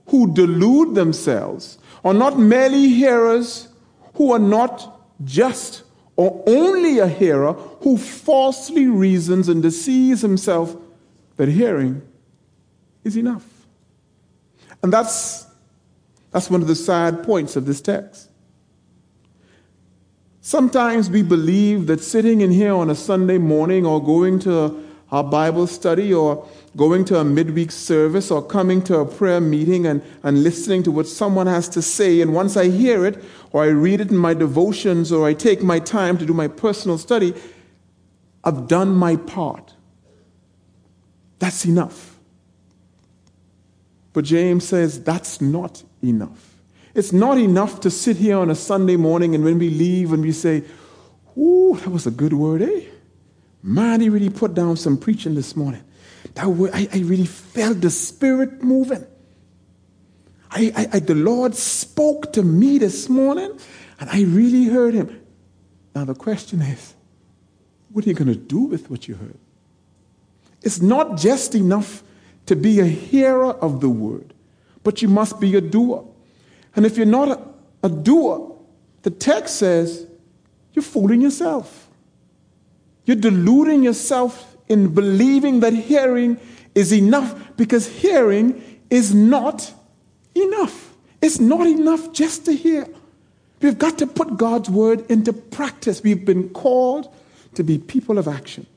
who 0.08 0.34
delude 0.34 0.96
themselves, 0.96 1.78
or 2.02 2.14
not 2.14 2.40
merely 2.40 2.90
hearers 2.90 3.68
who 4.16 4.34
are 4.34 4.40
not 4.40 5.00
just 5.24 5.84
or 6.16 6.44
only 6.48 7.00
a 7.00 7.08
hearer 7.08 7.54
who 7.54 7.98
falsely 7.98 8.88
reasons 8.88 9.48
and 9.48 9.62
deceives 9.62 10.22
himself 10.22 10.76
that 11.38 11.48
hearing 11.48 12.02
is 13.06 13.16
enough. 13.16 13.46
And 14.84 14.92
that's, 14.92 15.48
that's 16.32 16.50
one 16.50 16.62
of 16.62 16.68
the 16.68 16.76
sad 16.76 17.24
points 17.24 17.56
of 17.56 17.66
this 17.66 17.80
text. 17.80 18.30
Sometimes 20.42 21.10
we 21.10 21.22
believe 21.22 21.88
that 21.88 22.02
sitting 22.02 22.42
in 22.42 22.52
here 22.52 22.74
on 22.74 22.90
a 22.90 22.96
Sunday 22.96 23.38
morning 23.38 23.86
or 23.86 24.04
going 24.04 24.40
to 24.40 24.89
our 25.12 25.24
Bible 25.24 25.66
study 25.68 26.14
or 26.14 26.48
going 26.78 27.04
to 27.06 27.18
a 27.18 27.24
midweek 27.24 27.72
service 27.72 28.30
or 28.30 28.42
coming 28.42 28.82
to 28.84 29.00
a 29.00 29.06
prayer 29.06 29.42
meeting 29.42 29.88
and, 29.88 30.04
and 30.24 30.44
listening 30.44 30.84
to 30.84 30.92
what 30.92 31.08
someone 31.08 31.48
has 31.48 31.68
to 31.70 31.82
say, 31.82 32.22
and 32.22 32.34
once 32.34 32.56
I 32.56 32.70
hear 32.70 33.06
it 33.06 33.24
or 33.52 33.64
I 33.64 33.68
read 33.68 34.02
it 34.02 34.12
in 34.12 34.18
my 34.18 34.34
devotions 34.34 35.12
or 35.12 35.28
I 35.28 35.34
take 35.34 35.64
my 35.64 35.80
time 35.80 36.18
to 36.20 36.26
do 36.26 36.34
my 36.34 36.48
personal 36.48 36.98
study, 36.98 37.34
I've 38.44 38.68
done 38.68 38.94
my 38.96 39.16
part. 39.16 39.74
That's 41.40 41.66
enough. 41.66 42.18
But 44.14 44.26
James 44.26 44.68
says 44.68 45.04
that's 45.04 45.42
not 45.42 45.84
enough. 46.04 46.56
It's 46.94 47.14
not 47.14 47.38
enough 47.38 47.80
to 47.82 47.90
sit 47.90 48.18
here 48.18 48.38
on 48.38 48.50
a 48.50 48.56
Sunday 48.56 48.96
morning 48.96 49.36
and 49.36 49.44
when 49.44 49.60
we 49.60 49.70
leave 49.70 50.12
and 50.12 50.22
we 50.22 50.32
say, 50.32 50.64
Ooh, 51.38 51.78
that 51.80 51.90
was 51.90 52.06
a 52.06 52.12
good 52.12 52.34
word, 52.34 52.62
eh? 52.62 52.82
Man, 53.62 54.02
he 54.02 54.10
really 54.10 54.30
put 54.30 54.54
down 54.54 54.78
some 54.78 54.98
preaching 54.98 55.36
this 55.36 55.56
morning. 55.56 55.84
That 56.36 56.46
I, 56.46 56.88
I 56.94 57.00
really 57.00 57.26
felt 57.26 57.82
the 57.82 57.90
Spirit 57.90 58.64
moving. 58.64 59.06
I, 60.52 60.72
I, 60.76 60.88
I, 60.94 61.00
the 61.00 61.16
Lord 61.16 61.56
spoke 61.56 62.34
to 62.34 62.44
me 62.44 62.78
this 62.78 63.10
morning, 63.10 63.58
and 64.00 64.10
I 64.10 64.24
really 64.24 64.66
heard 64.66 64.94
him. 64.94 65.22
Now, 65.94 66.06
the 66.06 66.16
question 66.16 66.62
is, 66.62 66.94
what 67.92 68.06
are 68.06 68.10
you 68.10 68.16
going 68.16 68.28
to 68.28 68.36
do 68.36 68.62
with 68.62 68.90
what 68.90 69.08
you 69.08 69.16
heard? 69.16 69.38
It's 70.62 70.82
not 70.82 71.18
just 71.18 71.56
enough 71.56 72.04
to 72.46 72.56
be 72.56 72.80
a 72.80 72.86
hearer 72.86 73.52
of 73.52 73.82
the 73.82 73.90
word, 73.90 74.34
but 74.84 75.02
you 75.02 75.08
must 75.08 75.40
be 75.40 75.56
a 75.56 75.62
doer. 75.62 76.06
And 76.76 76.86
if 76.86 76.98
you're 76.98 77.06
not 77.06 77.30
a, 77.30 77.88
a 77.88 77.90
doer, 77.90 78.56
the 79.04 79.12
text 79.12 79.58
says 79.58 80.08
you're 80.74 80.84
fooling 80.84 81.22
yourself. 81.22 81.89
You're 83.10 83.16
deluding 83.16 83.82
yourself 83.82 84.56
in 84.68 84.94
believing 84.94 85.62
that 85.62 85.74
hearing 85.74 86.40
is 86.76 86.94
enough 86.94 87.58
because 87.58 87.88
hearing 87.88 88.62
is 88.92 89.16
not 89.16 89.74
enough. 90.36 90.94
It's 91.20 91.40
not 91.40 91.66
enough 91.66 92.14
just 92.14 92.46
to 92.46 92.56
hear. 92.56 92.88
We've 93.64 93.80
got 93.80 93.98
to 93.98 94.06
put 94.06 94.38
God's 94.38 94.70
word 94.70 95.10
into 95.10 95.34
practice. 95.34 96.04
We've 96.04 96.24
been 96.24 96.50
called 96.50 97.12
to 97.56 97.64
be 97.64 97.80
people 97.80 98.20
of 98.20 98.28
action. 98.28 98.68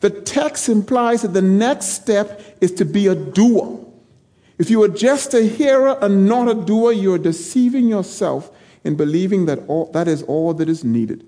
The 0.00 0.10
text 0.10 0.68
implies 0.68 1.22
that 1.22 1.32
the 1.32 1.42
next 1.42 1.90
step 1.90 2.56
is 2.60 2.72
to 2.72 2.84
be 2.84 3.06
a 3.06 3.14
doer. 3.14 3.86
If 4.58 4.68
you 4.68 4.82
are 4.82 4.88
just 4.88 5.32
a 5.32 5.42
hearer 5.42 5.96
and 6.02 6.26
not 6.26 6.48
a 6.48 6.54
doer, 6.54 6.90
you 6.90 7.14
are 7.14 7.18
deceiving 7.18 7.86
yourself 7.86 8.50
in 8.82 8.96
believing 8.96 9.46
that 9.46 9.60
all, 9.68 9.92
that 9.92 10.08
is 10.08 10.24
all 10.24 10.54
that 10.54 10.68
is 10.68 10.82
needed. 10.82 11.24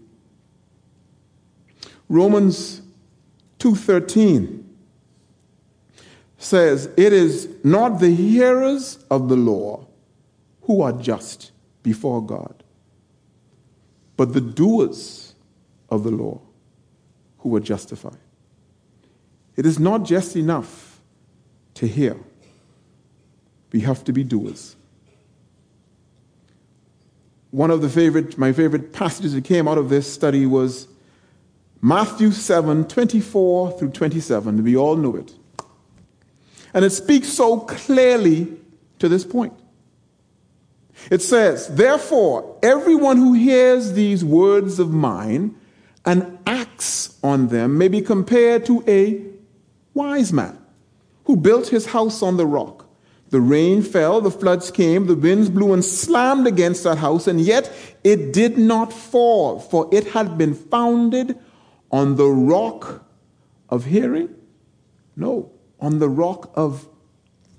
Romans 2.14 2.80
2:13 3.58 4.64
says, 6.38 6.88
"It 6.96 7.12
is 7.12 7.48
not 7.64 7.98
the 7.98 8.14
hearers 8.14 8.98
of 9.10 9.28
the 9.28 9.36
law 9.36 9.86
who 10.62 10.80
are 10.80 10.92
just 10.92 11.50
before 11.82 12.24
God, 12.24 12.62
but 14.16 14.32
the 14.32 14.40
doers 14.40 15.34
of 15.90 16.04
the 16.04 16.12
law 16.12 16.40
who 17.38 17.56
are 17.56 17.60
justified." 17.60 18.18
It 19.56 19.66
is 19.66 19.80
not 19.80 20.04
just 20.04 20.36
enough 20.36 21.00
to 21.74 21.88
hear. 21.88 22.16
We 23.72 23.80
have 23.80 24.04
to 24.04 24.12
be 24.12 24.22
doers. 24.22 24.76
One 27.50 27.72
of 27.72 27.82
the 27.82 27.88
favorite, 27.88 28.38
my 28.38 28.52
favorite 28.52 28.92
passages 28.92 29.32
that 29.32 29.42
came 29.42 29.66
out 29.66 29.78
of 29.78 29.88
this 29.88 30.12
study 30.12 30.46
was 30.46 30.86
Matthew 31.84 32.30
7 32.30 32.88
24 32.88 33.72
through 33.72 33.90
27. 33.90 34.64
We 34.64 34.74
all 34.74 34.96
know 34.96 35.16
it. 35.16 35.34
And 36.72 36.82
it 36.82 36.92
speaks 36.92 37.28
so 37.28 37.60
clearly 37.60 38.56
to 39.00 39.06
this 39.06 39.22
point. 39.22 39.52
It 41.10 41.20
says, 41.20 41.68
Therefore, 41.68 42.58
everyone 42.62 43.18
who 43.18 43.34
hears 43.34 43.92
these 43.92 44.24
words 44.24 44.78
of 44.78 44.94
mine 44.94 45.56
and 46.06 46.38
acts 46.46 47.18
on 47.22 47.48
them 47.48 47.76
may 47.76 47.88
be 47.88 48.00
compared 48.00 48.64
to 48.64 48.82
a 48.88 49.22
wise 49.92 50.32
man 50.32 50.58
who 51.24 51.36
built 51.36 51.68
his 51.68 51.84
house 51.84 52.22
on 52.22 52.38
the 52.38 52.46
rock. 52.46 52.86
The 53.28 53.42
rain 53.42 53.82
fell, 53.82 54.22
the 54.22 54.30
floods 54.30 54.70
came, 54.70 55.06
the 55.06 55.14
winds 55.14 55.50
blew 55.50 55.74
and 55.74 55.84
slammed 55.84 56.46
against 56.46 56.84
that 56.84 56.96
house, 56.96 57.26
and 57.26 57.42
yet 57.42 57.70
it 58.04 58.32
did 58.32 58.56
not 58.56 58.90
fall, 58.90 59.58
for 59.58 59.86
it 59.92 60.06
had 60.12 60.38
been 60.38 60.54
founded 60.54 61.38
on 61.94 62.16
the 62.16 62.26
rock 62.26 63.04
of 63.68 63.84
hearing? 63.84 64.34
No, 65.14 65.52
on 65.80 66.00
the 66.00 66.08
rock 66.08 66.50
of 66.56 66.88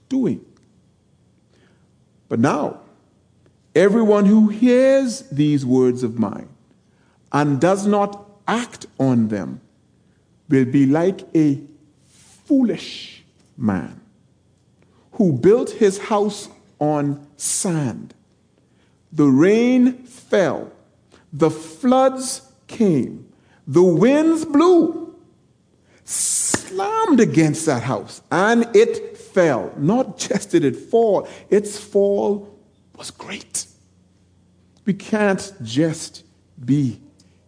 doing. 0.10 0.44
But 2.28 2.42
now, 2.42 2.82
everyone 3.74 4.26
who 4.26 4.50
hears 4.50 5.22
these 5.30 5.66
words 5.66 6.04
of 6.04 6.20
mine 6.20 6.50
and 7.32 7.62
does 7.62 7.88
not 7.88 8.30
act 8.46 8.88
on 9.00 9.30
them 9.30 9.62
will 10.50 10.66
be 10.66 10.86
like 10.86 11.22
a 11.34 11.62
foolish 12.44 13.24
man 13.56 14.02
who 15.14 15.32
built 15.32 15.70
his 15.70 15.98
house 15.98 16.50
on 16.80 17.26
sand. 17.38 18.14
The 19.14 19.28
rain 19.28 19.94
fell, 20.04 20.74
the 21.32 21.50
floods 21.50 22.52
came, 22.68 23.25
the 23.68 23.84
winds 23.84 24.46
blew, 24.46 25.16
slammed 26.04 27.20
against 27.20 27.66
that 27.66 27.84
house, 27.84 28.22
and 28.32 28.74
it 28.76 29.18
fell. 29.18 29.74
Not 29.78 30.18
just 30.18 30.52
did 30.52 30.64
it 30.64 30.76
fall, 30.76 31.28
its 31.50 31.80
fall 31.80 32.58
was 32.96 33.12
great. 33.12 33.68
We 34.86 34.94
can't 34.94 35.52
just 35.64 36.24
be 36.64 37.02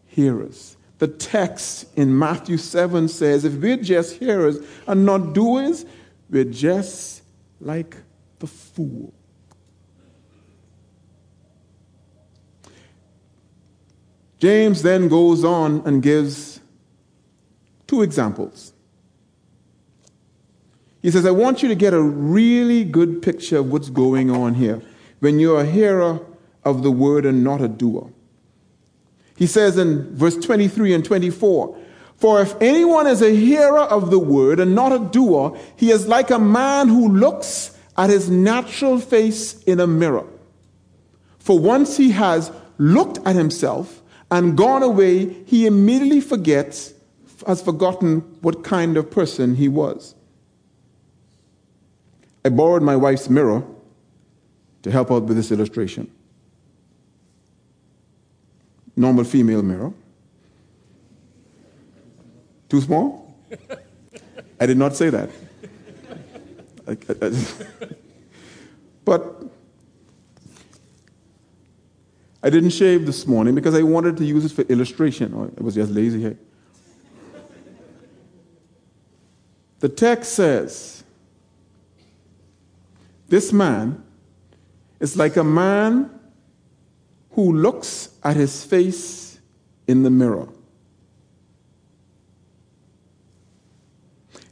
hearers. 0.05 0.75
The 0.99 1.07
text 1.07 1.85
in 1.95 2.17
Matthew 2.17 2.57
7 2.57 3.07
says 3.07 3.45
if 3.45 3.53
we're 3.53 3.77
just 3.77 4.15
hearers 4.15 4.57
and 4.87 5.05
not 5.05 5.33
doers, 5.33 5.85
we're 6.29 6.43
just 6.43 7.21
like 7.61 7.95
the 8.39 8.47
fool. 8.47 9.13
James 14.39 14.83
then 14.83 15.07
goes 15.07 15.43
on 15.43 15.81
and 15.85 16.01
gives 16.01 16.59
two 17.87 18.01
examples. 18.01 18.73
He 21.01 21.11
says, 21.11 21.25
I 21.25 21.31
want 21.31 21.63
you 21.63 21.69
to 21.69 21.75
get 21.75 21.93
a 21.93 22.01
really 22.01 22.83
good 22.83 23.21
picture 23.21 23.57
of 23.57 23.71
what's 23.71 23.89
going 23.89 24.29
on 24.29 24.55
here 24.55 24.81
when 25.19 25.39
you're 25.39 25.61
a 25.61 25.65
hearer 25.65 26.19
of 26.63 26.83
the 26.83 26.91
word 26.91 27.25
and 27.25 27.43
not 27.43 27.61
a 27.61 27.67
doer. 27.67 28.11
He 29.35 29.47
says 29.47 29.77
in 29.77 30.15
verse 30.15 30.35
23 30.35 30.93
and 30.93 31.05
24, 31.05 31.77
For 32.15 32.41
if 32.41 32.55
anyone 32.59 33.07
is 33.07 33.21
a 33.21 33.35
hearer 33.35 33.79
of 33.79 34.09
the 34.11 34.19
word 34.19 34.59
and 34.59 34.75
not 34.75 34.91
a 34.91 34.99
doer, 34.99 35.57
he 35.75 35.91
is 35.91 36.07
like 36.07 36.31
a 36.31 36.39
man 36.39 36.87
who 36.87 37.07
looks 37.07 37.77
at 37.95 38.09
his 38.09 38.29
natural 38.29 38.99
face 38.99 39.61
in 39.63 39.79
a 39.79 39.87
mirror. 39.87 40.25
For 41.39 41.57
once 41.57 41.97
he 41.97 42.11
has 42.11 42.51
looked 42.77 43.19
at 43.25 43.35
himself 43.35 44.01
and 44.29 44.57
gone 44.57 44.83
away, 44.83 45.43
he 45.43 45.65
immediately 45.65 46.21
forgets, 46.21 46.93
has 47.45 47.61
forgotten 47.61 48.19
what 48.41 48.63
kind 48.63 48.97
of 48.97 49.09
person 49.09 49.55
he 49.55 49.67
was. 49.67 50.15
I 52.43 52.49
borrowed 52.49 52.81
my 52.81 52.95
wife's 52.95 53.29
mirror 53.29 53.63
to 54.83 54.91
help 54.91 55.11
out 55.11 55.23
with 55.23 55.37
this 55.37 55.51
illustration. 55.51 56.09
Normal 58.95 59.23
female 59.23 59.61
mirror. 59.61 59.93
Too 62.69 62.81
small? 62.81 63.35
I 64.59 64.65
did 64.65 64.77
not 64.77 64.95
say 64.95 65.09
that. 65.09 65.29
But 69.07 69.41
I 72.43 72.49
didn't 72.49 72.69
shave 72.69 73.05
this 73.05 73.25
morning 73.25 73.55
because 73.55 73.73
I 73.73 73.81
wanted 73.81 74.17
to 74.17 74.25
use 74.25 74.45
it 74.45 74.51
for 74.51 74.61
illustration. 74.63 75.33
Oh, 75.35 75.51
I 75.59 75.63
was 75.63 75.75
just 75.75 75.91
lazy 75.91 76.21
here. 76.21 76.37
The 79.79 79.89
text 79.89 80.33
says, 80.33 81.03
This 83.27 83.51
man 83.53 84.03
is 84.99 85.17
like 85.17 85.35
a 85.35 85.43
man 85.43 86.09
who 87.31 87.53
looks 87.53 88.09
at 88.23 88.35
his 88.35 88.63
face 88.63 89.39
in 89.87 90.03
the 90.03 90.09
mirror. 90.09 90.47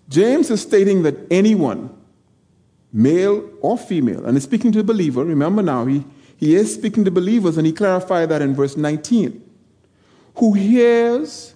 James 0.08 0.52
is 0.52 0.62
stating 0.62 1.04
that 1.04 1.16
anyone, 1.32 1.90
male 2.94 3.50
or 3.62 3.78
female, 3.78 4.26
and 4.26 4.38
he's 4.38 4.44
speaking 4.44 4.72
to 4.72 4.80
a 4.80 4.84
believer, 4.84 5.26
remember 5.26 5.64
now, 5.64 5.86
he, 5.86 6.06
he 6.38 6.56
is 6.56 6.74
speaking 6.74 7.06
to 7.06 7.12
believers, 7.12 7.58
and 7.58 7.66
he 7.66 7.74
clarified 7.74 8.30
that 8.30 8.42
in 8.42 8.56
verse 8.56 8.76
19. 8.76 9.42
Who 10.36 10.54
hears 10.54 11.56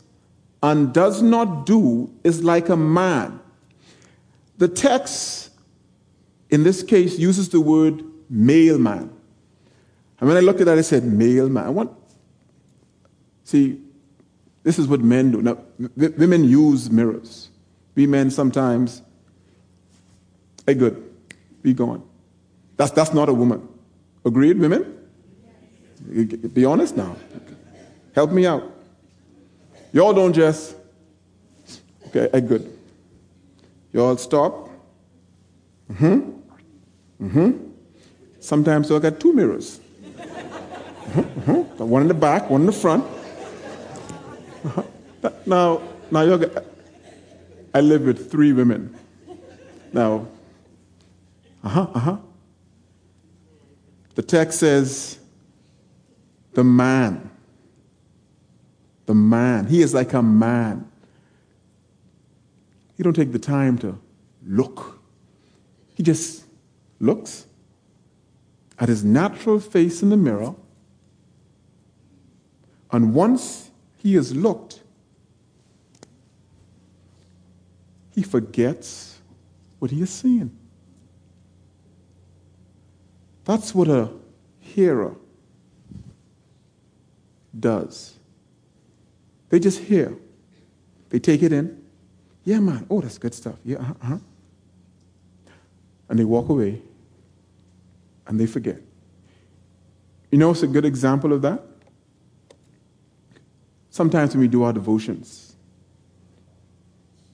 and 0.63 0.93
does 0.93 1.21
not 1.21 1.65
do 1.65 2.13
is 2.23 2.43
like 2.43 2.69
a 2.69 2.77
man. 2.77 3.39
The 4.57 4.67
text, 4.67 5.51
in 6.49 6.63
this 6.63 6.83
case, 6.83 7.17
uses 7.17 7.49
the 7.49 7.61
word 7.61 8.03
male 8.29 8.77
man. 8.77 9.09
And 10.19 10.27
when 10.27 10.37
I 10.37 10.41
looked 10.41 10.59
at 10.59 10.65
that, 10.65 10.77
I 10.77 10.81
said, 10.81 11.03
male 11.03 11.49
man. 11.49 11.65
I 11.65 11.69
want, 11.69 11.91
see, 13.43 13.81
this 14.63 14.77
is 14.77 14.87
what 14.87 15.01
men 15.01 15.31
do. 15.31 15.41
Now, 15.41 15.57
women 15.95 16.43
use 16.43 16.91
mirrors. 16.91 17.49
We 17.95 18.05
men 18.05 18.29
sometimes, 18.31 19.01
hey, 20.65 20.73
good, 20.73 21.09
be 21.61 21.73
gone. 21.73 22.03
That's, 22.75 22.91
that's 22.91 23.13
not 23.13 23.29
a 23.29 23.33
woman. 23.33 23.67
Agreed, 24.25 24.59
women? 24.59 24.95
Be 26.53 26.65
honest 26.65 26.95
now. 26.95 27.15
Help 28.15 28.31
me 28.31 28.45
out. 28.45 28.63
Y'all 29.91 30.13
don't 30.13 30.33
just, 30.33 30.75
okay, 32.07 32.29
hey, 32.31 32.41
good. 32.41 32.71
Y'all 33.91 34.17
stop. 34.17 34.69
Mm 35.91 35.97
hmm. 35.97 37.25
Mm 37.25 37.31
hmm. 37.31 37.51
Sometimes 38.39 38.91
I 38.91 38.99
got 38.99 39.19
two 39.19 39.33
mirrors. 39.33 39.79
Uh-huh. 41.15 41.53
One 41.83 42.03
in 42.03 42.07
the 42.07 42.13
back, 42.13 42.49
one 42.49 42.61
in 42.61 42.67
the 42.67 42.71
front. 42.71 43.03
Uh-huh. 44.63 44.83
Now, 45.45 45.81
now 46.11 46.21
you 46.21 46.51
I 47.73 47.81
live 47.81 48.03
with 48.03 48.31
three 48.31 48.53
women. 48.53 48.95
Now, 49.91 50.27
uh 51.63 51.69
huh, 51.69 51.87
uh 51.93 51.99
huh. 51.99 52.17
The 54.19 54.25
text 54.25 54.59
says, 54.59 55.17
the 56.51 56.61
man, 56.61 57.31
the 59.05 59.15
man, 59.15 59.67
he 59.67 59.81
is 59.81 59.93
like 59.93 60.11
a 60.11 60.21
man. 60.21 60.91
He 62.97 63.03
don't 63.03 63.13
take 63.13 63.31
the 63.31 63.39
time 63.39 63.77
to 63.77 63.97
look. 64.45 64.99
He 65.95 66.03
just 66.03 66.43
looks 66.99 67.45
at 68.77 68.89
his 68.89 69.05
natural 69.05 69.57
face 69.57 70.03
in 70.03 70.09
the 70.09 70.17
mirror, 70.17 70.53
and 72.91 73.13
once 73.13 73.71
he 73.95 74.15
has 74.15 74.35
looked, 74.35 74.81
he 78.13 78.21
forgets 78.21 79.21
what 79.79 79.91
he 79.91 80.01
has 80.01 80.09
seen. 80.09 80.58
That's 83.49 83.73
what 83.73 83.87
a 83.87 84.11
hearer 84.59 85.15
does. 87.59 88.13
They 89.49 89.59
just 89.59 89.79
hear. 89.79 90.15
They 91.09 91.17
take 91.17 91.41
it 91.41 91.51
in. 91.51 91.83
Yeah, 92.43 92.59
man. 92.59 92.85
Oh, 92.91 93.01
that's 93.01 93.17
good 93.17 93.33
stuff. 93.33 93.55
Yeah, 93.65 93.77
uh 93.79 93.93
huh. 94.03 94.17
And 96.09 96.19
they 96.19 96.25
walk 96.25 96.49
away 96.49 96.79
and 98.27 98.39
they 98.39 98.45
forget. 98.45 98.79
You 100.29 100.37
know, 100.37 100.51
it's 100.51 100.61
a 100.61 100.67
good 100.67 100.85
example 100.85 101.33
of 101.33 101.41
that. 101.41 101.63
Sometimes 103.89 104.35
when 104.35 104.41
we 104.41 104.47
do 104.47 104.61
our 104.61 104.73
devotions, 104.73 105.55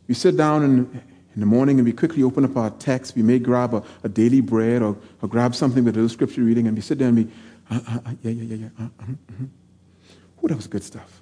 we 0.07 0.13
sit 0.13 0.37
down 0.37 0.63
in, 0.63 1.01
in 1.35 1.41
the 1.41 1.45
morning 1.45 1.77
and 1.77 1.85
we 1.85 1.91
quickly 1.91 2.23
open 2.23 2.45
up 2.45 2.55
our 2.55 2.69
text. 2.71 3.15
We 3.15 3.21
may 3.21 3.39
grab 3.39 3.73
a, 3.73 3.83
a 4.03 4.09
daily 4.09 4.41
bread 4.41 4.81
or, 4.81 4.97
or, 5.21 5.29
grab 5.29 5.53
something 5.53 5.83
with 5.83 5.95
a 5.95 5.97
little 5.97 6.09
scripture 6.09 6.41
reading 6.41 6.67
and 6.67 6.75
we 6.75 6.81
sit 6.81 6.97
there 6.97 7.09
and 7.09 7.17
we, 7.17 7.27
uh, 7.69 7.79
uh, 7.87 7.99
uh, 8.05 8.11
yeah, 8.21 8.31
yeah, 8.31 8.55
yeah, 8.55 8.69
yeah. 8.79 8.87
Oh, 10.41 10.47
that 10.47 10.55
was 10.55 10.67
good 10.67 10.83
stuff. 10.83 11.21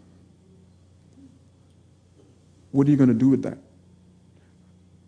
What 2.72 2.88
are 2.88 2.92
you 2.92 2.98
going 2.98 3.10
to 3.10 3.16
do 3.16 3.30
with 3.30 3.42
that? 3.44 3.58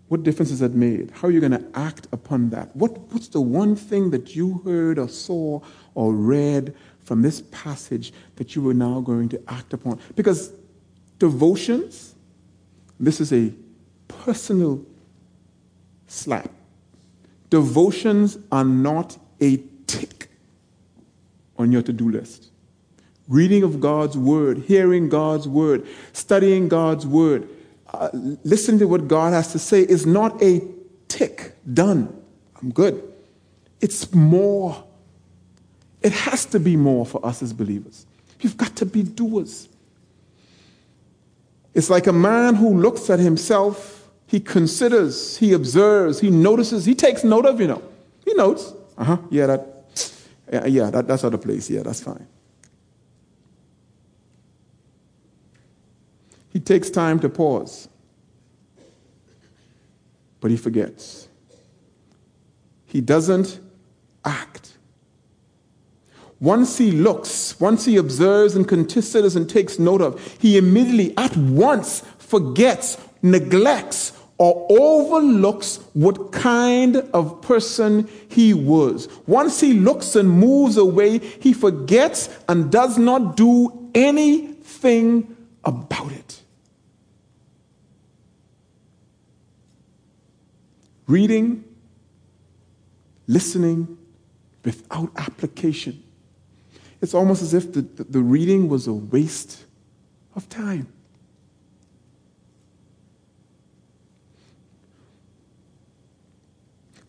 What 0.07 0.23
difference 0.23 0.49
has 0.51 0.59
that 0.59 0.73
made? 0.73 1.11
How 1.11 1.27
are 1.27 1.31
you 1.31 1.39
going 1.39 1.51
to 1.51 1.65
act 1.73 2.07
upon 2.11 2.49
that? 2.51 2.75
What, 2.75 2.97
what's 3.11 3.27
the 3.27 3.41
one 3.41 3.75
thing 3.75 4.11
that 4.11 4.35
you 4.35 4.61
heard 4.63 4.97
or 4.97 5.09
saw 5.09 5.61
or 5.95 6.13
read 6.13 6.75
from 7.03 7.21
this 7.21 7.41
passage 7.51 8.13
that 8.37 8.55
you 8.55 8.67
are 8.69 8.73
now 8.73 9.01
going 9.01 9.29
to 9.29 9.41
act 9.47 9.73
upon? 9.73 9.99
Because 10.15 10.53
devotions, 11.19 12.15
this 12.99 13.19
is 13.19 13.33
a 13.33 13.51
personal 14.07 14.85
slap. 16.15 16.49
Devotions 17.49 18.37
are 18.51 18.63
not 18.63 19.17
a 19.41 19.57
tick 19.87 20.29
on 21.57 21.71
your 21.71 21.81
to 21.83 21.93
do 21.93 22.09
list. 22.09 22.49
Reading 23.27 23.63
of 23.63 23.79
God's 23.79 24.17
word, 24.17 24.59
hearing 24.59 25.09
God's 25.09 25.47
word, 25.47 25.87
studying 26.13 26.67
God's 26.67 27.07
word, 27.07 27.49
uh, 27.93 28.09
listening 28.13 28.79
to 28.79 28.87
what 28.87 29.07
God 29.07 29.33
has 29.33 29.51
to 29.51 29.59
say 29.59 29.81
is 29.81 30.05
not 30.05 30.41
a 30.43 30.61
tick, 31.07 31.53
done, 31.73 32.21
I'm 32.61 32.71
good. 32.71 33.03
It's 33.81 34.13
more. 34.13 34.83
It 36.01 36.11
has 36.11 36.45
to 36.47 36.59
be 36.59 36.75
more 36.75 37.05
for 37.05 37.25
us 37.25 37.41
as 37.41 37.53
believers. 37.53 38.05
You've 38.41 38.57
got 38.57 38.75
to 38.77 38.85
be 38.85 39.03
doers. 39.03 39.69
It's 41.73 41.89
like 41.89 42.07
a 42.07 42.13
man 42.13 42.55
who 42.55 42.79
looks 42.79 43.09
at 43.09 43.19
himself, 43.19 44.04
he 44.27 44.39
considers, 44.39 45.37
he 45.37 45.53
observes, 45.53 46.19
he 46.19 46.29
notices, 46.29 46.85
he 46.85 46.95
takes 46.95 47.23
note 47.23 47.45
of, 47.45 47.61
you 47.61 47.67
know. 47.67 47.81
He 48.25 48.33
notes. 48.33 48.73
Uh 48.97 49.03
huh. 49.03 49.17
Yeah, 49.29 49.47
that. 49.47 49.71
Yeah, 50.67 50.89
that, 50.91 51.07
that's 51.07 51.23
other 51.23 51.37
place. 51.39 51.69
Yeah, 51.69 51.81
that's 51.81 52.01
fine. 52.01 52.27
He 56.49 56.59
takes 56.59 56.89
time 56.89 57.19
to 57.19 57.29
pause, 57.29 57.89
but 60.39 60.51
he 60.51 60.57
forgets. 60.57 61.27
He 62.85 63.01
doesn't 63.01 63.59
act. 64.23 64.77
Once 66.39 66.77
he 66.77 66.91
looks, 66.91 67.59
once 67.59 67.85
he 67.85 67.97
observes 67.97 68.55
and 68.55 68.67
considers 68.67 69.35
and 69.35 69.49
takes 69.49 69.79
note 69.79 70.01
of, 70.01 70.21
he 70.39 70.57
immediately, 70.57 71.13
at 71.17 71.35
once, 71.35 72.03
forgets, 72.25 72.97
neglects, 73.21 74.13
or 74.37 74.67
overlooks 74.69 75.79
what 75.93 76.31
kind 76.31 76.97
of 77.13 77.41
person 77.41 78.09
he 78.29 78.53
was. 78.53 79.07
Once 79.27 79.61
he 79.61 79.73
looks 79.73 80.15
and 80.15 80.29
moves 80.29 80.75
away, 80.77 81.19
he 81.19 81.53
forgets 81.53 82.29
and 82.49 82.71
does 82.71 82.97
not 82.97 83.37
do 83.37 83.89
anything 83.95 85.35
about 85.63 86.11
it. 86.11 86.41
Reading, 91.07 91.63
listening 93.27 93.97
without 94.63 95.11
application. 95.15 96.03
It's 97.01 97.13
almost 97.13 97.41
as 97.41 97.53
if 97.53 97.71
the, 97.71 97.81
the, 97.81 98.19
reading 98.19 98.67
was 98.67 98.87
a 98.87 98.93
waste 98.93 99.65
of 100.35 100.49
time. 100.49 100.87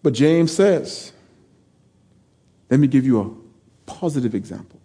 But 0.07 0.14
James 0.14 0.53
says, 0.53 1.11
let 2.71 2.79
me 2.79 2.87
give 2.87 3.05
you 3.05 3.21
a 3.21 3.90
positive 3.90 4.37
example. 4.37 4.81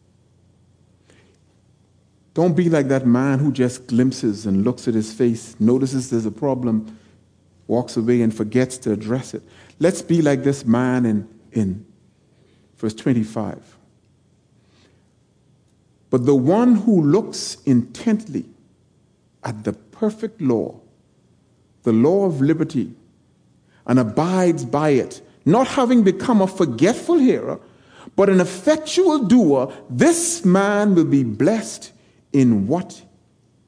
Don't 2.34 2.56
be 2.56 2.70
like 2.70 2.88
that 2.88 3.06
man 3.06 3.38
who 3.38 3.52
just 3.52 3.86
glimpses 3.86 4.48
and 4.48 4.64
looks 4.64 4.88
at 4.88 4.96
his 4.96 5.14
face, 5.14 5.56
notices 5.60 6.10
there's 6.10 6.26
a 6.26 6.32
problem, 6.32 6.98
walks 7.68 7.98
away 7.98 8.24
and 8.24 8.36
forgets 8.36 8.80
to 8.80 8.94
address 8.94 9.36
it. 9.36 9.44
Let's 9.78 10.02
be 10.02 10.24
like 10.24 10.42
this 10.42 10.66
man 10.66 11.06
in, 11.06 11.30
in 11.52 11.86
verse 12.78 12.96
25. 12.96 13.78
But 16.10 16.26
the 16.26 16.34
one 16.34 16.78
who 16.78 17.00
looks 17.00 17.58
intently 17.68 18.46
at 19.44 19.66
the 19.66 19.74
perfect 19.74 20.42
law, 20.42 20.80
the 21.84 21.94
law 21.94 22.26
of 22.26 22.42
liberty, 22.42 22.96
and 23.88 24.00
abides 24.00 24.66
by 24.66 24.90
it, 24.90 25.22
not 25.46 25.68
having 25.68 26.04
become 26.04 26.42
a 26.42 26.48
forgetful 26.48 27.18
hearer, 27.18 27.60
but 28.16 28.30
an 28.30 28.40
effectual 28.40 29.20
doer, 29.20 29.74
this 29.90 30.44
man 30.46 30.96
will 30.96 31.06
be 31.06 31.24
blessed 31.24 31.92
in 32.34 32.68
what 32.68 33.02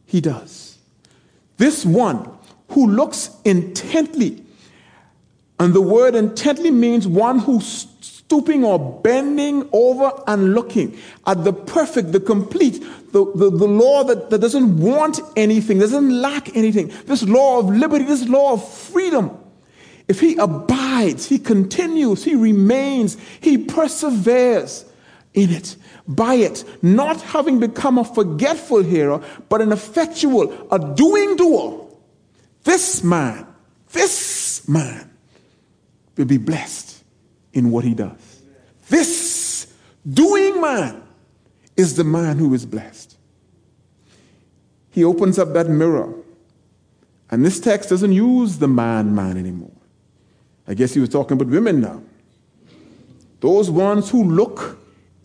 he 0.05 0.21
does. 0.21 0.77
This 1.57 1.85
one 1.85 2.29
who 2.69 2.87
looks 2.87 3.29
intently. 3.45 4.43
And 5.59 5.73
the 5.73 5.81
word 5.81 6.15
intently 6.15 6.71
means 6.71 7.07
one 7.07 7.39
who's 7.39 7.87
stooping 8.01 8.63
or 8.63 9.01
bending 9.01 9.69
over 9.71 10.11
and 10.27 10.53
looking 10.55 10.97
at 11.27 11.43
the 11.43 11.53
perfect, 11.53 12.11
the 12.11 12.19
complete, 12.19 12.83
the, 13.11 13.31
the, 13.35 13.49
the 13.49 13.67
law 13.67 14.03
that, 14.03 14.29
that 14.29 14.39
doesn't 14.39 14.79
want 14.79 15.19
anything, 15.35 15.79
doesn't 15.79 16.21
lack 16.21 16.55
anything. 16.55 16.91
This 17.05 17.23
law 17.23 17.59
of 17.59 17.69
liberty, 17.69 18.05
this 18.05 18.27
law 18.27 18.53
of 18.53 18.67
freedom. 18.67 19.37
If 20.07 20.19
he 20.19 20.35
abides, 20.37 21.27
he 21.27 21.39
continues, 21.39 22.23
he 22.23 22.35
remains, 22.35 23.17
he 23.39 23.57
perseveres 23.57 24.85
in 25.33 25.49
it, 25.49 25.75
by 26.07 26.35
it, 26.35 26.63
not 26.81 27.21
having 27.21 27.59
become 27.59 27.97
a 27.97 28.03
forgetful 28.03 28.83
hearer, 28.83 29.23
but 29.49 29.61
an 29.61 29.71
effectual, 29.71 30.67
a 30.71 30.93
doing 30.95 31.35
doer 31.35 31.83
this 32.63 33.03
man, 33.03 33.45
this 33.91 34.67
man 34.67 35.09
will 36.17 36.25
be 36.25 36.37
blessed 36.37 37.03
in 37.51 37.71
what 37.71 37.83
he 37.83 37.93
does. 37.93 38.41
This 38.89 39.73
doing 40.11 40.61
man 40.61 41.03
is 41.75 41.95
the 41.95 42.03
man 42.03 42.37
who 42.37 42.53
is 42.53 42.65
blessed. 42.65 43.17
He 44.91 45.03
opens 45.03 45.39
up 45.39 45.53
that 45.53 45.69
mirror, 45.69 46.13
and 47.31 47.43
this 47.43 47.59
text 47.59 47.89
doesn't 47.89 48.11
use 48.11 48.59
the 48.59 48.67
man 48.67 49.13
man 49.13 49.37
anymore. 49.37 49.71
I 50.67 50.73
guess 50.73 50.93
he 50.93 50.99
was 50.99 51.09
talking 51.09 51.33
about 51.33 51.51
women 51.51 51.81
now. 51.81 52.01
Those 53.41 53.69
ones 53.69 54.09
who 54.09 54.23
look 54.23 54.79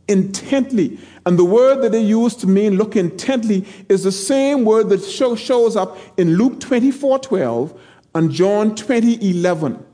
intently. 0.08 0.98
And 1.26 1.38
the 1.38 1.44
word 1.44 1.82
that 1.82 1.92
they 1.92 2.02
use 2.02 2.34
to 2.36 2.46
mean 2.46 2.76
look 2.76 2.96
intently 2.96 3.64
is 3.88 4.02
the 4.02 4.12
same 4.12 4.64
word 4.64 4.88
that 4.88 5.04
show, 5.04 5.36
shows 5.36 5.76
up 5.76 5.98
in 6.16 6.36
Luke 6.36 6.58
24 6.60 7.20
12 7.20 7.80
and 8.14 8.32
John 8.32 8.74
20 8.74 9.30
11. 9.30 9.84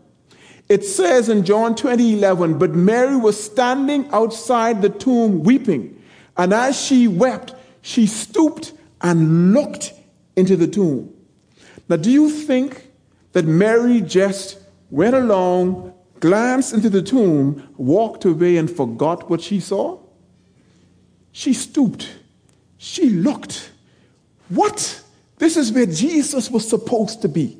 It 0.68 0.84
says 0.84 1.28
in 1.28 1.44
John 1.44 1.74
20 1.74 2.14
11, 2.14 2.58
but 2.58 2.70
Mary 2.70 3.16
was 3.16 3.42
standing 3.42 4.08
outside 4.12 4.80
the 4.80 4.88
tomb 4.88 5.42
weeping. 5.42 6.00
And 6.36 6.54
as 6.54 6.80
she 6.80 7.06
wept, 7.06 7.54
she 7.82 8.06
stooped 8.06 8.72
and 9.02 9.52
looked 9.52 9.92
into 10.36 10.56
the 10.56 10.66
tomb. 10.66 11.12
Now, 11.88 11.96
do 11.96 12.10
you 12.10 12.30
think 12.30 12.90
that 13.32 13.44
Mary 13.44 14.00
just 14.00 14.58
went 14.94 15.16
along, 15.16 15.92
glanced 16.20 16.72
into 16.72 16.88
the 16.88 17.02
tomb, 17.02 17.68
walked 17.76 18.24
away, 18.24 18.56
and 18.56 18.70
forgot 18.70 19.28
what 19.28 19.40
she 19.40 19.58
saw? 19.58 19.98
She 21.32 21.52
stooped. 21.52 22.08
She 22.78 23.10
looked. 23.10 23.72
What? 24.50 25.02
This 25.38 25.56
is 25.56 25.72
where 25.72 25.86
Jesus 25.86 26.48
was 26.48 26.68
supposed 26.68 27.22
to 27.22 27.28
be. 27.28 27.58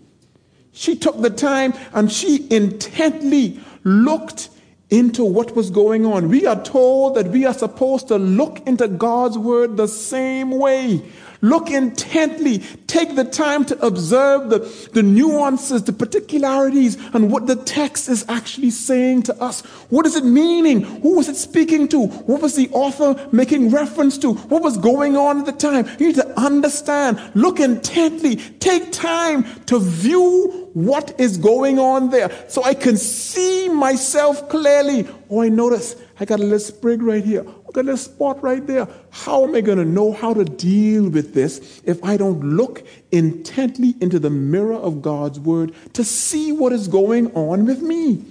She 0.71 0.95
took 0.95 1.21
the 1.21 1.31
time 1.31 1.75
and 1.93 2.11
she 2.11 2.47
intently 2.51 3.59
looked 3.83 4.51
into 4.91 5.25
what 5.25 5.57
was 5.57 5.71
going 5.71 6.07
on. 6.07 6.29
We 6.29 6.47
are 6.47 6.63
told 6.63 7.17
that 7.17 7.29
we 7.29 7.47
are 7.47 7.55
supposed 7.55 8.07
to 8.09 8.17
look 8.17 8.65
into 8.65 8.87
God's 8.87 9.39
word 9.39 9.77
the 9.77 9.89
same 9.89 10.53
way. 10.53 11.03
Look 11.45 11.71
intently. 11.71 12.61
Take 12.87 13.17
the 13.17 13.25
time 13.25 13.67
to 13.67 13.87
observe 13.87 14.49
the, 14.49 14.61
the 14.95 15.03
nuances, 15.03 15.85
the 15.85 15.93
particularities, 15.93 16.97
and 17.13 17.31
what 17.31 17.47
the 17.47 17.57
text 17.57 18.09
is 18.09 18.25
actually 18.31 18.71
saying 18.71 19.25
to 19.25 19.43
us. 19.43 19.61
What 19.91 20.07
is 20.07 20.17
it 20.17 20.25
meaning? 20.25 20.81
Who 21.03 21.17
was 21.17 21.29
it 21.29 21.37
speaking 21.37 21.87
to? 21.89 22.07
What 22.07 22.41
was 22.41 22.57
the 22.57 22.71
author 22.71 23.29
making 23.31 23.69
reference 23.69 24.17
to? 24.19 24.33
What 24.33 24.63
was 24.63 24.79
going 24.79 25.19
on 25.19 25.41
at 25.41 25.45
the 25.45 25.53
time? 25.53 25.87
You 25.99 26.07
need 26.07 26.17
to 26.17 26.41
understand. 26.41 27.21
Look 27.35 27.61
intently. 27.61 28.37
Take 28.37 28.91
time 28.91 29.45
to 29.67 29.79
view 29.79 30.64
what 30.75 31.19
is 31.19 31.39
going 31.39 31.79
on 31.79 32.11
there 32.11 32.31
so 32.49 32.63
I 32.63 32.75
can 32.75 32.97
see 32.97 33.69
myself 33.69 34.49
clearly. 34.49 35.09
Oh, 35.31 35.41
I 35.41 35.49
notice 35.49 35.97
I 36.21 36.25
got 36.25 36.41
a 36.41 36.43
little 36.43 36.59
sprig 36.59 37.01
right 37.01 37.25
here. 37.25 37.41
I 37.43 37.73
got 37.73 37.83
a 37.83 37.85
little 37.85 37.97
spot 37.97 38.43
right 38.43 38.65
there. 38.67 38.87
How 39.11 39.45
am 39.45 39.55
I 39.55 39.61
going 39.61 39.79
to 39.79 39.85
know 39.85 40.13
how 40.13 40.35
to 40.35 40.45
deal 40.45 41.09
with 41.09 41.33
this 41.33 41.81
if 41.85 42.03
I 42.05 42.17
don't 42.17 42.41
look 42.41 42.87
intently 43.13 43.95
into 44.01 44.19
the 44.19 44.31
mirror 44.31 44.75
of 44.75 45.01
God's 45.01 45.41
word 45.41 45.73
to 45.95 46.05
see 46.05 46.53
what 46.53 46.73
is 46.73 46.89
going 46.89 47.33
on 47.35 47.67
with 47.67 47.81
me? 47.81 48.25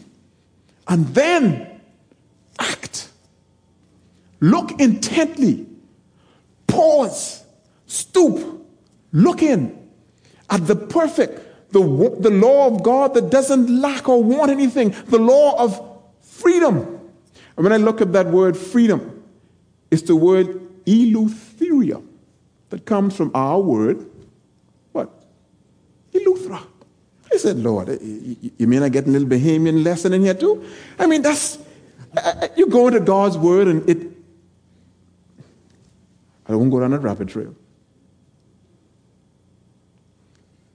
And 0.87 1.07
then 1.15 1.79
act. 2.59 3.09
Look 4.41 4.79
intently. 4.81 5.65
Pause. 6.67 7.45
Stoop. 7.87 8.67
Look 9.13 9.41
in 9.41 9.79
at 10.49 10.67
the 10.67 10.75
perfect, 10.75 11.41
the, 11.73 12.17
the 12.19 12.29
law 12.29 12.67
of 12.67 12.83
God 12.83 13.13
that 13.15 13.29
doesn't 13.29 13.81
lack 13.81 14.07
or 14.07 14.23
want 14.23 14.49
anything, 14.49 14.95
the 15.07 15.19
law 15.19 15.61
of 15.61 15.99
freedom 16.21 17.01
and 17.55 17.63
when 17.63 17.73
I 17.73 17.77
look 17.77 18.01
at 18.01 18.13
that 18.13 18.27
word 18.27 18.57
freedom, 18.57 19.23
it's 19.91 20.01
the 20.03 20.15
word 20.15 20.59
eleutheria 20.85 22.03
that 22.69 22.85
comes 22.85 23.15
from 23.15 23.31
our 23.35 23.59
word, 23.59 24.09
what? 24.91 25.11
Eleuthera. 26.13 26.65
I 27.31 27.37
said, 27.37 27.57
Lord, 27.57 27.89
you 28.01 28.67
mean 28.67 28.83
I 28.83 28.89
get 28.89 29.07
a 29.07 29.09
little 29.09 29.27
Bahamian 29.27 29.83
lesson 29.83 30.13
in 30.13 30.23
here 30.23 30.33
too? 30.33 30.65
I 30.97 31.05
mean, 31.05 31.21
that's, 31.21 31.59
you 32.55 32.67
go 32.67 32.87
into 32.87 32.99
God's 32.99 33.37
word 33.37 33.67
and 33.67 33.89
it, 33.89 34.11
I 36.47 36.55
won't 36.55 36.71
go 36.71 36.79
down 36.79 36.91
that 36.91 36.99
rabbit 36.99 37.29
trail. 37.29 37.55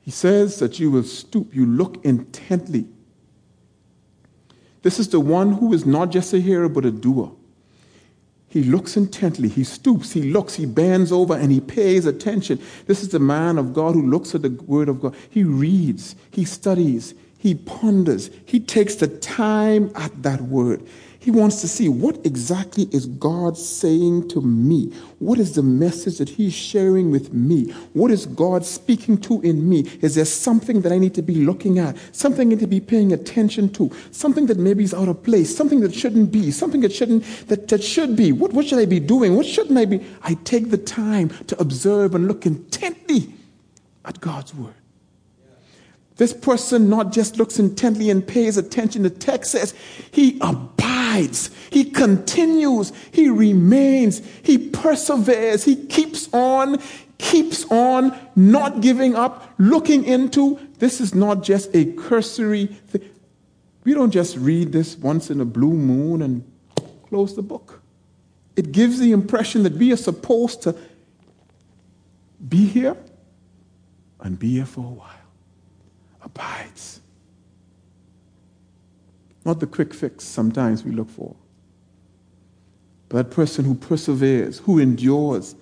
He 0.08 0.10
says 0.10 0.58
that 0.60 0.80
you 0.80 0.90
will 0.90 1.02
stoop, 1.02 1.54
you 1.54 1.66
look 1.66 2.02
intently 2.02 2.86
this 4.82 4.98
is 4.98 5.08
the 5.08 5.20
one 5.20 5.52
who 5.52 5.72
is 5.72 5.84
not 5.84 6.10
just 6.10 6.32
a 6.32 6.38
hearer, 6.38 6.68
but 6.68 6.84
a 6.84 6.90
doer. 6.90 7.32
He 8.48 8.62
looks 8.62 8.96
intently, 8.96 9.48
he 9.48 9.62
stoops, 9.62 10.12
he 10.12 10.22
looks, 10.22 10.54
he 10.54 10.64
bends 10.64 11.12
over, 11.12 11.34
and 11.34 11.52
he 11.52 11.60
pays 11.60 12.06
attention. 12.06 12.58
This 12.86 13.02
is 13.02 13.10
the 13.10 13.18
man 13.18 13.58
of 13.58 13.74
God 13.74 13.94
who 13.94 14.06
looks 14.08 14.34
at 14.34 14.40
the 14.40 14.48
word 14.48 14.88
of 14.88 15.00
God. 15.02 15.14
He 15.28 15.44
reads, 15.44 16.16
he 16.30 16.46
studies, 16.46 17.12
he 17.36 17.54
ponders, 17.54 18.30
he 18.46 18.60
takes 18.60 18.94
the 18.94 19.08
time 19.08 19.90
at 19.94 20.22
that 20.22 20.40
word. 20.40 20.82
He 21.20 21.32
wants 21.32 21.60
to 21.62 21.68
see 21.68 21.88
what 21.88 22.24
exactly 22.24 22.84
is 22.92 23.06
God 23.06 23.58
saying 23.58 24.28
to 24.28 24.40
me? 24.40 24.92
What 25.18 25.40
is 25.40 25.56
the 25.56 25.64
message 25.64 26.18
that 26.18 26.28
He's 26.28 26.54
sharing 26.54 27.10
with 27.10 27.32
me? 27.32 27.72
What 27.92 28.12
is 28.12 28.24
God 28.24 28.64
speaking 28.64 29.18
to 29.22 29.40
in 29.40 29.68
me? 29.68 29.80
Is 30.00 30.14
there 30.14 30.24
something 30.24 30.82
that 30.82 30.92
I 30.92 30.98
need 30.98 31.14
to 31.14 31.22
be 31.22 31.34
looking 31.44 31.80
at? 31.80 31.96
Something 32.12 32.48
I 32.48 32.50
need 32.50 32.60
to 32.60 32.68
be 32.68 32.80
paying 32.80 33.12
attention 33.12 33.68
to? 33.70 33.90
Something 34.12 34.46
that 34.46 34.58
maybe 34.58 34.84
is 34.84 34.94
out 34.94 35.08
of 35.08 35.22
place? 35.24 35.54
Something 35.54 35.80
that 35.80 35.92
shouldn't 35.92 36.30
be? 36.30 36.52
Something 36.52 36.82
that 36.82 36.92
shouldn't 36.92 37.24
that, 37.48 37.66
that 37.66 37.82
should 37.82 38.14
be? 38.14 38.30
What, 38.30 38.52
what 38.52 38.66
should 38.66 38.78
I 38.78 38.86
be 38.86 39.00
doing? 39.00 39.34
What 39.34 39.46
shouldn't 39.46 39.76
I 39.76 39.86
be? 39.86 40.06
I 40.22 40.34
take 40.44 40.70
the 40.70 40.78
time 40.78 41.30
to 41.48 41.60
observe 41.60 42.14
and 42.14 42.28
look 42.28 42.46
intently 42.46 43.34
at 44.04 44.20
God's 44.20 44.54
word. 44.54 44.74
This 46.18 46.32
person 46.32 46.88
not 46.88 47.12
just 47.12 47.38
looks 47.38 47.58
intently 47.58 48.10
and 48.10 48.26
pays 48.26 48.56
attention. 48.56 49.04
to 49.04 49.10
text 49.10 49.52
says 49.52 49.74
he 50.10 50.38
abides, 51.18 51.50
he 51.70 51.84
continues, 51.84 52.92
he 53.12 53.28
remains, 53.28 54.22
he 54.42 54.58
perseveres, 54.58 55.64
he 55.64 55.86
keeps 55.86 56.28
on, 56.32 56.80
keeps 57.18 57.64
on, 57.70 58.16
not 58.36 58.80
giving 58.80 59.14
up, 59.14 59.52
looking 59.58 60.04
into. 60.04 60.58
This 60.78 61.00
is 61.00 61.14
not 61.14 61.42
just 61.42 61.74
a 61.74 61.92
cursory 61.92 62.66
thing. 62.66 63.02
We 63.84 63.94
don't 63.94 64.10
just 64.10 64.36
read 64.36 64.72
this 64.72 64.96
once 64.96 65.30
in 65.30 65.40
a 65.40 65.44
blue 65.44 65.72
moon 65.72 66.22
and 66.22 66.44
close 67.08 67.34
the 67.34 67.42
book. 67.42 67.82
It 68.56 68.72
gives 68.72 68.98
the 68.98 69.12
impression 69.12 69.62
that 69.62 69.74
we 69.74 69.92
are 69.92 69.96
supposed 69.96 70.62
to 70.62 70.76
be 72.48 72.66
here 72.66 72.96
and 74.20 74.38
be 74.38 74.54
here 74.54 74.66
for 74.66 74.80
a 74.80 74.94
while 74.94 75.14
abides. 76.22 76.97
Not 79.48 79.60
the 79.60 79.66
quick 79.66 79.94
fix 79.94 80.24
sometimes 80.24 80.84
we 80.84 80.92
look 80.92 81.08
for, 81.08 81.34
but 83.08 83.16
that 83.16 83.34
person 83.34 83.64
who 83.64 83.74
perseveres, 83.74 84.58
who 84.58 84.78
endures. 84.78 85.54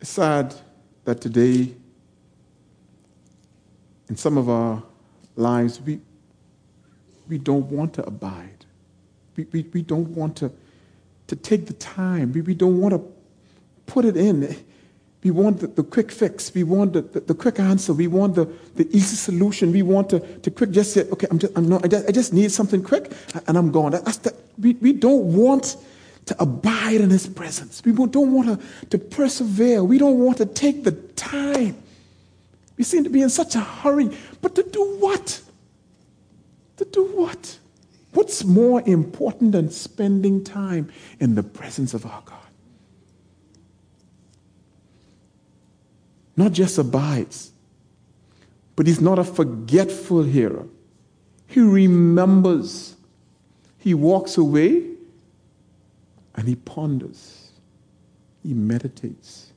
It's 0.00 0.08
sad 0.08 0.54
that 1.04 1.20
today, 1.20 1.74
in 4.08 4.16
some 4.16 4.38
of 4.38 4.48
our 4.48 4.82
lives, 5.36 5.82
we, 5.82 6.00
we 7.28 7.36
don't 7.36 7.66
want 7.66 7.92
to 7.92 8.06
abide. 8.06 8.64
We, 9.36 9.46
we, 9.52 9.66
we 9.74 9.82
don't 9.82 10.08
want 10.16 10.34
to, 10.36 10.50
to 11.26 11.36
take 11.36 11.66
the 11.66 11.74
time. 11.74 12.32
We, 12.32 12.40
we 12.40 12.54
don't 12.54 12.80
want 12.80 12.94
to 12.94 13.02
put 13.84 14.06
it 14.06 14.16
in. 14.16 14.56
We 15.24 15.32
want 15.32 15.60
the, 15.60 15.66
the 15.66 15.82
quick 15.82 16.12
fix. 16.12 16.54
We 16.54 16.62
want 16.62 16.92
the, 16.92 17.02
the, 17.02 17.20
the, 17.20 17.34
quick 17.34 17.58
answer. 17.58 17.92
We 17.92 18.06
want 18.06 18.36
the, 18.36 18.44
the 18.76 18.88
easy 18.96 19.16
solution. 19.16 19.72
We 19.72 19.82
want 19.82 20.10
to, 20.10 20.20
to 20.20 20.50
quick 20.50 20.70
just 20.70 20.92
say, 20.92 21.08
okay, 21.10 21.26
I'm 21.30 21.38
just, 21.38 21.58
I'm 21.58 21.68
not, 21.68 21.84
I, 21.84 21.88
just, 21.88 22.08
I 22.08 22.12
just 22.12 22.32
need 22.32 22.52
something 22.52 22.82
quick 22.82 23.10
and 23.48 23.58
I'm 23.58 23.72
gone. 23.72 23.92
That's 23.92 24.18
the, 24.18 24.34
we, 24.58 24.74
we 24.74 24.92
don't 24.92 25.32
want 25.34 25.76
to 26.26 26.40
abide 26.40 27.00
in 27.00 27.10
his 27.10 27.26
presence. 27.26 27.82
We 27.84 27.92
don't 27.92 28.32
want 28.32 28.60
to, 28.60 28.86
to 28.90 28.98
persevere. 28.98 29.82
We 29.82 29.98
don't 29.98 30.18
want 30.18 30.38
to 30.38 30.46
take 30.46 30.84
the 30.84 30.92
time. 30.92 31.76
We 32.76 32.84
seem 32.84 33.02
to 33.04 33.10
be 33.10 33.22
in 33.22 33.30
such 33.30 33.56
a 33.56 33.60
hurry. 33.60 34.16
But 34.40 34.54
to 34.54 34.62
do 34.62 34.98
what? 35.00 35.40
To 36.76 36.84
do 36.84 37.04
what? 37.06 37.58
What's 38.12 38.44
more 38.44 38.82
important 38.86 39.52
than 39.52 39.70
spending 39.70 40.44
time 40.44 40.92
in 41.18 41.34
the 41.34 41.42
presence 41.42 41.92
of 41.92 42.06
our 42.06 42.22
God? 42.24 42.47
Not 46.38 46.52
just 46.52 46.78
abides, 46.78 47.50
but 48.76 48.86
he's 48.86 49.00
not 49.00 49.18
a 49.18 49.24
forgetful 49.24 50.22
hearer. 50.22 50.66
He 51.48 51.58
remembers. 51.58 52.94
He 53.78 53.92
walks 53.92 54.38
away 54.38 54.84
and 56.36 56.46
he 56.46 56.54
ponders. 56.54 57.50
He 58.44 58.54
meditates. 58.54 59.52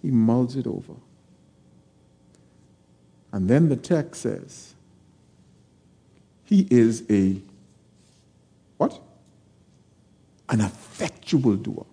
He 0.00 0.10
mulls 0.10 0.56
it 0.56 0.66
over. 0.66 0.94
And 3.32 3.46
then 3.46 3.68
the 3.68 3.76
text 3.76 4.22
says, 4.22 4.74
he 6.44 6.66
is 6.70 7.04
a 7.10 7.42
what? 8.78 8.98
An 10.48 10.62
effectual 10.62 11.56
doer. 11.56 11.84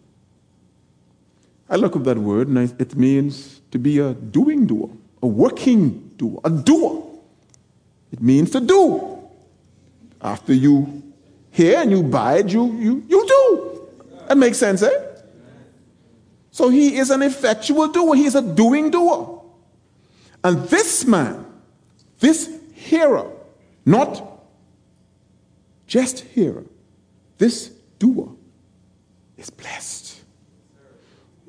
I 1.74 1.76
look 1.76 1.96
up 1.96 2.04
that 2.04 2.20
word 2.20 2.50
and 2.50 2.80
it 2.80 2.96
means 2.96 3.60
to 3.72 3.80
be 3.80 3.98
a 3.98 4.14
doing 4.14 4.68
doer, 4.68 4.92
a 5.24 5.28
working 5.28 6.12
doer, 6.18 6.40
a 6.44 6.50
doer. 6.52 7.04
It 8.12 8.22
means 8.22 8.52
to 8.52 8.60
do. 8.60 9.18
After 10.22 10.54
you 10.54 11.02
hear 11.50 11.80
and 11.80 11.90
you 11.90 12.08
it, 12.16 12.50
you, 12.50 12.74
you, 12.74 13.04
you 13.08 13.26
do. 13.28 13.88
That 14.28 14.38
makes 14.38 14.60
sense, 14.60 14.84
eh? 14.84 15.06
So 16.52 16.70
he 16.70 16.96
is 16.98 17.10
an 17.10 17.24
effectual 17.24 17.88
doer. 17.88 18.14
He's 18.14 18.36
a 18.36 18.44
doing 18.44 18.92
doer. 18.92 19.42
And 20.44 20.66
this 20.66 21.06
man, 21.06 21.44
this 22.20 22.56
hearer, 22.76 23.32
not 23.84 24.22
just 25.88 26.20
hearer, 26.20 26.66
this 27.40 27.70
doer 27.98 28.30
is 29.38 29.50
blessed. 29.50 30.23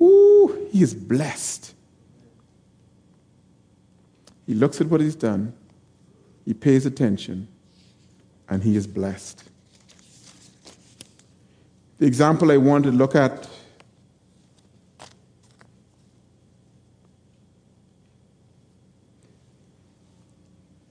Ooh, 0.01 0.67
he 0.71 0.81
is 0.81 0.93
blessed. 0.93 1.73
He 4.45 4.53
looks 4.53 4.79
at 4.79 4.87
what 4.87 5.01
he's 5.01 5.15
done, 5.15 5.53
he 6.45 6.53
pays 6.53 6.85
attention, 6.85 7.47
and 8.47 8.61
he 8.63 8.75
is 8.75 8.85
blessed. 8.85 9.43
The 11.97 12.05
example 12.05 12.51
I 12.51 12.57
want 12.57 12.83
to 12.83 12.91
look 12.91 13.15
at 13.15 13.49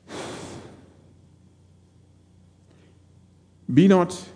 Be 3.73 3.87
not 3.87 4.29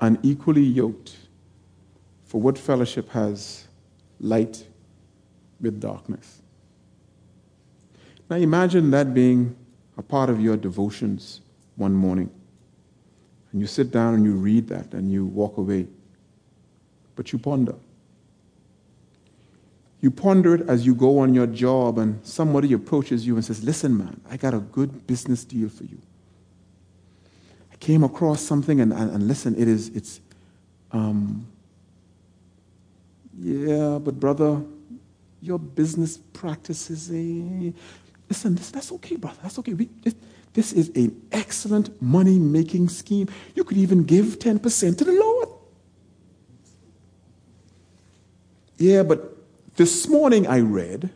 unequally 0.00 0.62
yoked, 0.62 1.16
for 2.28 2.40
what 2.40 2.56
fellowship 2.56 3.08
has 3.10 3.66
light 4.20 4.64
with 5.60 5.80
darkness? 5.80 6.40
Now 8.30 8.36
imagine 8.36 8.90
that 8.92 9.14
being 9.14 9.56
a 9.96 10.02
part 10.02 10.30
of 10.30 10.40
your 10.40 10.56
devotions 10.56 11.40
one 11.76 11.94
morning. 11.94 12.30
And 13.50 13.60
you 13.60 13.66
sit 13.66 13.90
down 13.90 14.14
and 14.14 14.24
you 14.24 14.34
read 14.34 14.68
that 14.68 14.92
and 14.92 15.10
you 15.10 15.24
walk 15.24 15.56
away. 15.56 15.86
But 17.16 17.32
you 17.32 17.38
ponder. 17.38 17.74
You 20.00 20.10
ponder 20.10 20.54
it 20.54 20.68
as 20.68 20.86
you 20.86 20.94
go 20.94 21.18
on 21.18 21.34
your 21.34 21.46
job 21.46 21.98
and 21.98 22.24
somebody 22.24 22.72
approaches 22.72 23.26
you 23.26 23.34
and 23.34 23.44
says, 23.44 23.64
Listen, 23.64 23.96
man, 23.96 24.20
I 24.30 24.36
got 24.36 24.54
a 24.54 24.60
good 24.60 25.06
business 25.06 25.44
deal 25.44 25.68
for 25.68 25.84
you. 25.84 25.98
I 27.72 27.76
came 27.76 28.04
across 28.04 28.40
something 28.42 28.80
and, 28.80 28.92
and, 28.92 29.10
and 29.10 29.26
listen, 29.26 29.56
it 29.56 29.66
is, 29.66 29.88
it's, 29.88 30.20
um, 30.92 31.46
yeah, 33.40 33.98
but 33.98 34.18
brother, 34.18 34.62
your 35.40 35.58
business 35.58 36.18
practices, 36.32 37.10
eh, 37.12 37.70
Listen, 38.28 38.54
this, 38.54 38.70
that's 38.70 38.92
okay, 38.92 39.16
brother. 39.16 39.38
That's 39.42 39.58
okay. 39.58 39.74
We, 39.74 39.88
this, 40.52 40.72
is 40.72 40.90
an 40.90 41.20
excellent 41.32 42.00
money 42.02 42.38
making 42.38 42.88
scheme. 42.88 43.28
You 43.54 43.64
could 43.64 43.78
even 43.78 44.04
give 44.04 44.38
10% 44.38 44.98
to 44.98 45.04
the 45.04 45.12
Lord. 45.12 45.48
Yeah, 48.76 49.02
but 49.02 49.36
this 49.76 50.08
morning 50.08 50.46
I 50.46 50.60
read, 50.60 51.10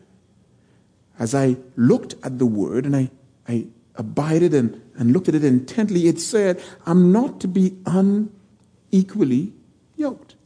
as 1.18 1.34
I 1.34 1.56
looked 1.76 2.14
at 2.22 2.38
the 2.38 2.46
word 2.46 2.86
and 2.86 2.96
I, 2.96 3.10
I 3.46 3.66
abided 3.96 4.54
and, 4.54 4.80
and 4.96 5.12
looked 5.12 5.28
at 5.28 5.34
it 5.34 5.44
intently, 5.44 6.08
it 6.08 6.18
said, 6.18 6.62
I'm 6.86 7.12
not 7.12 7.40
to 7.40 7.48
be 7.48 7.76
unequally 7.84 9.52
yoked. 9.96 10.36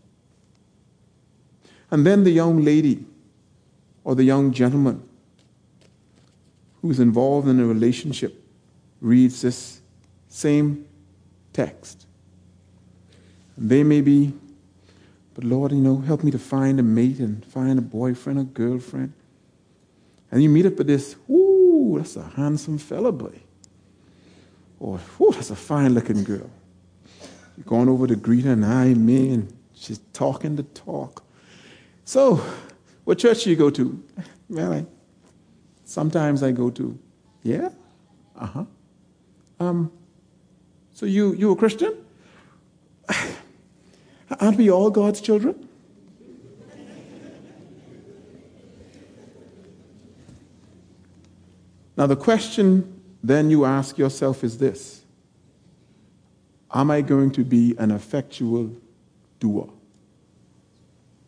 And 1.97 2.05
then 2.05 2.25
the 2.25 2.31
young 2.31 2.63
lady 2.63 3.07
or 4.05 4.15
the 4.15 4.23
young 4.23 4.53
gentleman 4.53 5.03
who's 6.83 7.01
involved 7.01 7.49
in 7.49 7.59
a 7.59 7.65
relationship 7.65 8.39
reads 9.01 9.41
this 9.41 9.81
same 10.29 10.87
text. 11.55 12.05
And 13.57 13.71
they 13.71 13.83
may 13.83 14.03
be, 14.03 14.35
but 15.33 15.45
Lord, 15.45 15.73
you 15.73 15.79
know, 15.79 15.97
help 16.01 16.23
me 16.23 16.31
to 16.33 16.39
find 16.39 16.79
a 16.79 16.83
mate 16.83 17.19
and 17.19 17.43
find 17.47 17.79
a 17.79 17.83
boyfriend 17.83 18.41
or 18.41 18.45
girlfriend. 18.45 19.15
And 20.31 20.43
you 20.43 20.51
meet 20.51 20.67
up 20.67 20.77
with 20.77 20.89
this, 20.89 21.17
ooh, 21.31 21.95
that's 21.97 22.17
a 22.17 22.25
handsome 22.25 22.77
fella, 22.77 23.11
boy. 23.11 23.41
Or, 24.81 25.01
ooh, 25.19 25.33
that's 25.33 25.49
a 25.49 25.57
fine 25.57 25.95
looking 25.95 26.25
girl. 26.25 26.51
You're 27.57 27.65
going 27.65 27.89
over 27.89 28.07
to 28.07 28.17
greet 28.17 28.45
her, 28.45 28.53
and 28.53 28.67
I 28.67 28.93
mean, 28.93 29.49
she's 29.73 30.01
talking 30.13 30.57
the 30.57 30.63
talk. 30.63 31.23
So, 32.07 32.41
what 33.05 33.19
church 33.19 33.43
do 33.45 33.51
you 33.51 33.57
go 33.57 33.69
to? 33.69 34.03
Well, 34.49 34.73
I 34.73 34.87
Sometimes 35.85 36.43
I 36.43 36.53
go 36.53 36.71
to, 36.71 36.99
yeah, 37.43 37.69
uh 38.37 38.47
huh. 38.47 38.65
Um, 39.59 39.93
so 40.95 41.05
you 41.05 41.35
you 41.35 41.51
a 41.51 41.57
Christian? 41.57 41.95
Aren't 44.41 44.57
we 44.57 44.71
all 44.71 44.91
God's 44.91 45.21
children? 45.21 45.69
Now, 51.97 52.07
the 52.07 52.17
question 52.17 53.01
then 53.25 53.51
you 53.51 53.65
ask 53.65 53.99
yourself 53.99 54.45
is 54.45 54.59
this 54.59 55.03
Am 56.73 56.91
I 56.91 57.01
going 57.01 57.33
to 57.33 57.45
be 57.45 57.75
an 57.79 57.91
effectual 57.91 58.71
doer 59.41 59.69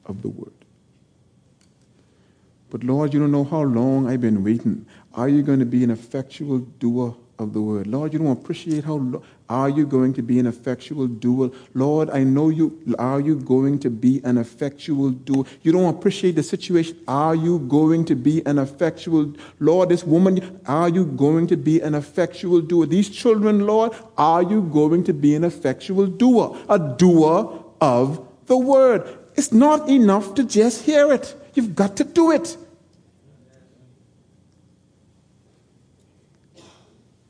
of 0.04 0.22
the 0.22 0.28
word? 0.28 0.57
But 2.70 2.84
Lord, 2.84 3.14
you 3.14 3.20
don't 3.20 3.32
know 3.32 3.44
how 3.44 3.62
long 3.62 4.08
I've 4.08 4.20
been 4.20 4.44
waiting. 4.44 4.86
Are 5.14 5.28
you 5.28 5.42
going 5.42 5.58
to 5.58 5.66
be 5.66 5.84
an 5.84 5.90
effectual 5.90 6.58
doer 6.58 7.16
of 7.38 7.52
the 7.52 7.62
word. 7.62 7.86
Lord, 7.86 8.12
you 8.12 8.18
don't 8.18 8.32
appreciate 8.32 8.84
how 8.84 8.94
lo- 8.94 9.22
are 9.48 9.68
you 9.68 9.86
going 9.86 10.12
to 10.14 10.22
be 10.22 10.38
an 10.38 10.46
effectual 10.46 11.06
doer? 11.06 11.50
Lord, 11.72 12.10
I 12.10 12.24
know 12.24 12.48
you 12.48 12.96
are 12.98 13.20
you 13.20 13.36
going 13.36 13.78
to 13.80 13.90
be 13.90 14.20
an 14.24 14.38
effectual 14.38 15.10
doer? 15.10 15.44
You 15.62 15.72
don't 15.72 15.94
appreciate 15.94 16.34
the 16.34 16.42
situation. 16.42 16.98
Are 17.06 17.34
you 17.34 17.60
going 17.60 18.04
to 18.06 18.16
be 18.16 18.44
an 18.44 18.58
effectual 18.58 19.34
Lord, 19.60 19.88
this 19.88 20.04
woman, 20.04 20.60
are 20.66 20.88
you 20.88 21.04
going 21.04 21.46
to 21.48 21.56
be 21.56 21.80
an 21.80 21.94
effectual 21.94 22.60
doer? 22.60 22.86
These 22.86 23.10
children, 23.10 23.66
Lord, 23.66 23.92
are 24.16 24.42
you 24.42 24.62
going 24.62 25.04
to 25.04 25.12
be 25.12 25.34
an 25.34 25.44
effectual 25.44 26.06
doer? 26.06 26.56
A 26.68 26.78
doer 26.78 27.64
of 27.80 28.26
the 28.46 28.58
word. 28.58 29.16
It's 29.36 29.52
not 29.52 29.88
enough 29.88 30.34
to 30.34 30.42
just 30.42 30.82
hear 30.82 31.12
it. 31.12 31.36
You've 31.58 31.74
got 31.74 31.96
to 31.96 32.04
do 32.04 32.30
it. 32.30 32.56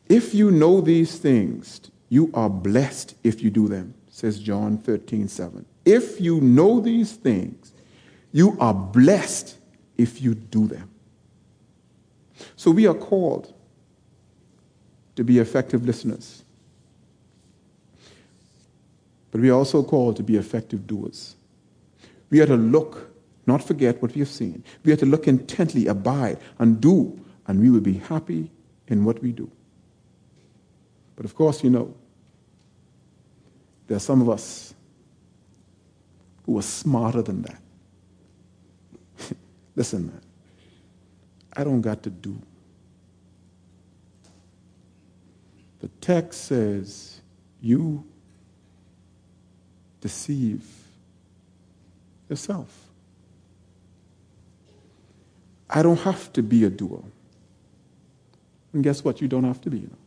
If 0.07 0.35
you 0.35 0.51
know 0.51 0.83
these 0.83 1.17
things, 1.17 1.81
you 2.11 2.31
are 2.35 2.51
blessed 2.51 3.15
if 3.25 3.43
you 3.43 3.49
do 3.49 3.69
them, 3.69 3.95
says 4.11 4.39
John 4.39 4.77
13, 4.77 5.29
7. 5.29 5.65
If 5.87 6.21
you 6.21 6.43
know 6.43 6.79
these 6.79 7.13
things, 7.13 7.73
you 8.31 8.55
are 8.61 8.75
blessed 8.75 9.57
if 9.97 10.21
you 10.21 10.35
do 10.35 10.67
them. 10.67 10.91
So 12.55 12.71
we 12.71 12.87
are 12.87 12.93
called 12.93 13.55
to 15.17 15.25
be 15.25 15.39
effective 15.39 15.87
listeners. 15.87 16.45
But 19.31 19.41
we 19.41 19.49
are 19.49 19.55
also 19.55 19.83
called 19.83 20.17
to 20.17 20.23
be 20.23 20.37
effective 20.37 20.87
doers. 20.87 21.35
We 22.29 22.43
are 22.43 22.47
to 22.47 22.57
look, 22.57 23.11
not 23.49 23.65
forget 23.65 24.01
what 24.01 24.15
we 24.15 24.21
have 24.21 24.29
seen. 24.29 24.63
We 24.85 24.93
are 24.93 24.97
to 24.97 25.07
look 25.07 25.27
intently, 25.27 25.87
abide, 25.87 26.39
and 26.59 26.81
do, 26.81 27.19
and 27.47 27.61
we 27.61 27.71
will 27.71 27.81
be 27.81 27.95
happy 27.95 28.51
in 28.87 29.05
what 29.05 29.21
we 29.23 29.33
do. 29.33 29.51
But 31.17 31.25
of 31.25 31.35
course, 31.35 31.65
you 31.65 31.71
know, 31.71 31.95
there 33.87 33.97
are 33.97 34.01
some 34.01 34.21
of 34.21 34.29
us 34.29 34.75
who 36.45 36.59
are 36.59 36.63
smarter 36.63 37.23
than 37.23 37.43
that. 37.43 37.61
Listen, 39.75 40.09
man, 40.09 40.21
I 41.57 41.65
don't 41.65 41.81
got 41.81 42.03
to 42.03 42.11
do. 42.11 42.41
The 45.81 45.89
text 46.01 46.45
says, 46.45 47.21
you 47.61 48.05
deceive 50.01 50.65
yourself. 52.29 52.88
I 55.71 55.83
don't 55.83 56.01
have 56.01 56.33
to 56.35 56.43
be 56.43 56.65
a 56.65 56.71
doer. 56.71 57.03
And 58.73 58.83
guess 58.83 59.05
what? 59.05 59.21
You 59.21 59.29
don't 59.29 59.45
have 59.45 59.61
to 59.63 59.71
be. 59.71 59.79
You 59.79 59.87
know? 59.87 59.99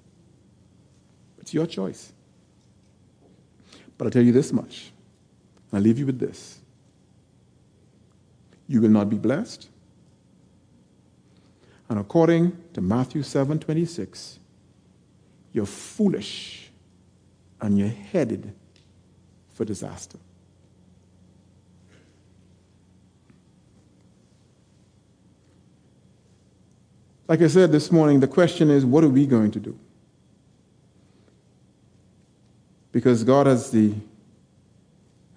It's 1.39 1.53
your 1.53 1.67
choice. 1.67 2.11
But 3.97 4.05
I'll 4.05 4.11
tell 4.11 4.23
you 4.23 4.31
this 4.31 4.51
much. 4.51 4.91
And 5.71 5.77
I'll 5.77 5.83
leave 5.83 5.99
you 5.99 6.05
with 6.05 6.19
this. 6.19 6.59
You 8.67 8.81
will 8.81 8.89
not 8.89 9.09
be 9.09 9.17
blessed. 9.17 9.67
And 11.89 11.99
according 11.99 12.57
to 12.73 12.81
Matthew 12.81 13.21
7 13.21 13.59
26, 13.59 14.39
you're 15.51 15.65
foolish 15.65 16.71
and 17.59 17.77
you're 17.77 17.89
headed 17.89 18.53
for 19.51 19.65
disaster. 19.65 20.17
Like 27.31 27.41
I 27.41 27.47
said 27.47 27.71
this 27.71 27.91
morning, 27.93 28.19
the 28.19 28.27
question 28.27 28.69
is 28.69 28.85
what 28.85 29.05
are 29.05 29.09
we 29.09 29.25
going 29.25 29.51
to 29.51 29.59
do? 29.59 29.79
because 32.91 33.23
God 33.23 33.47
has, 33.47 33.71
the, 33.71 33.93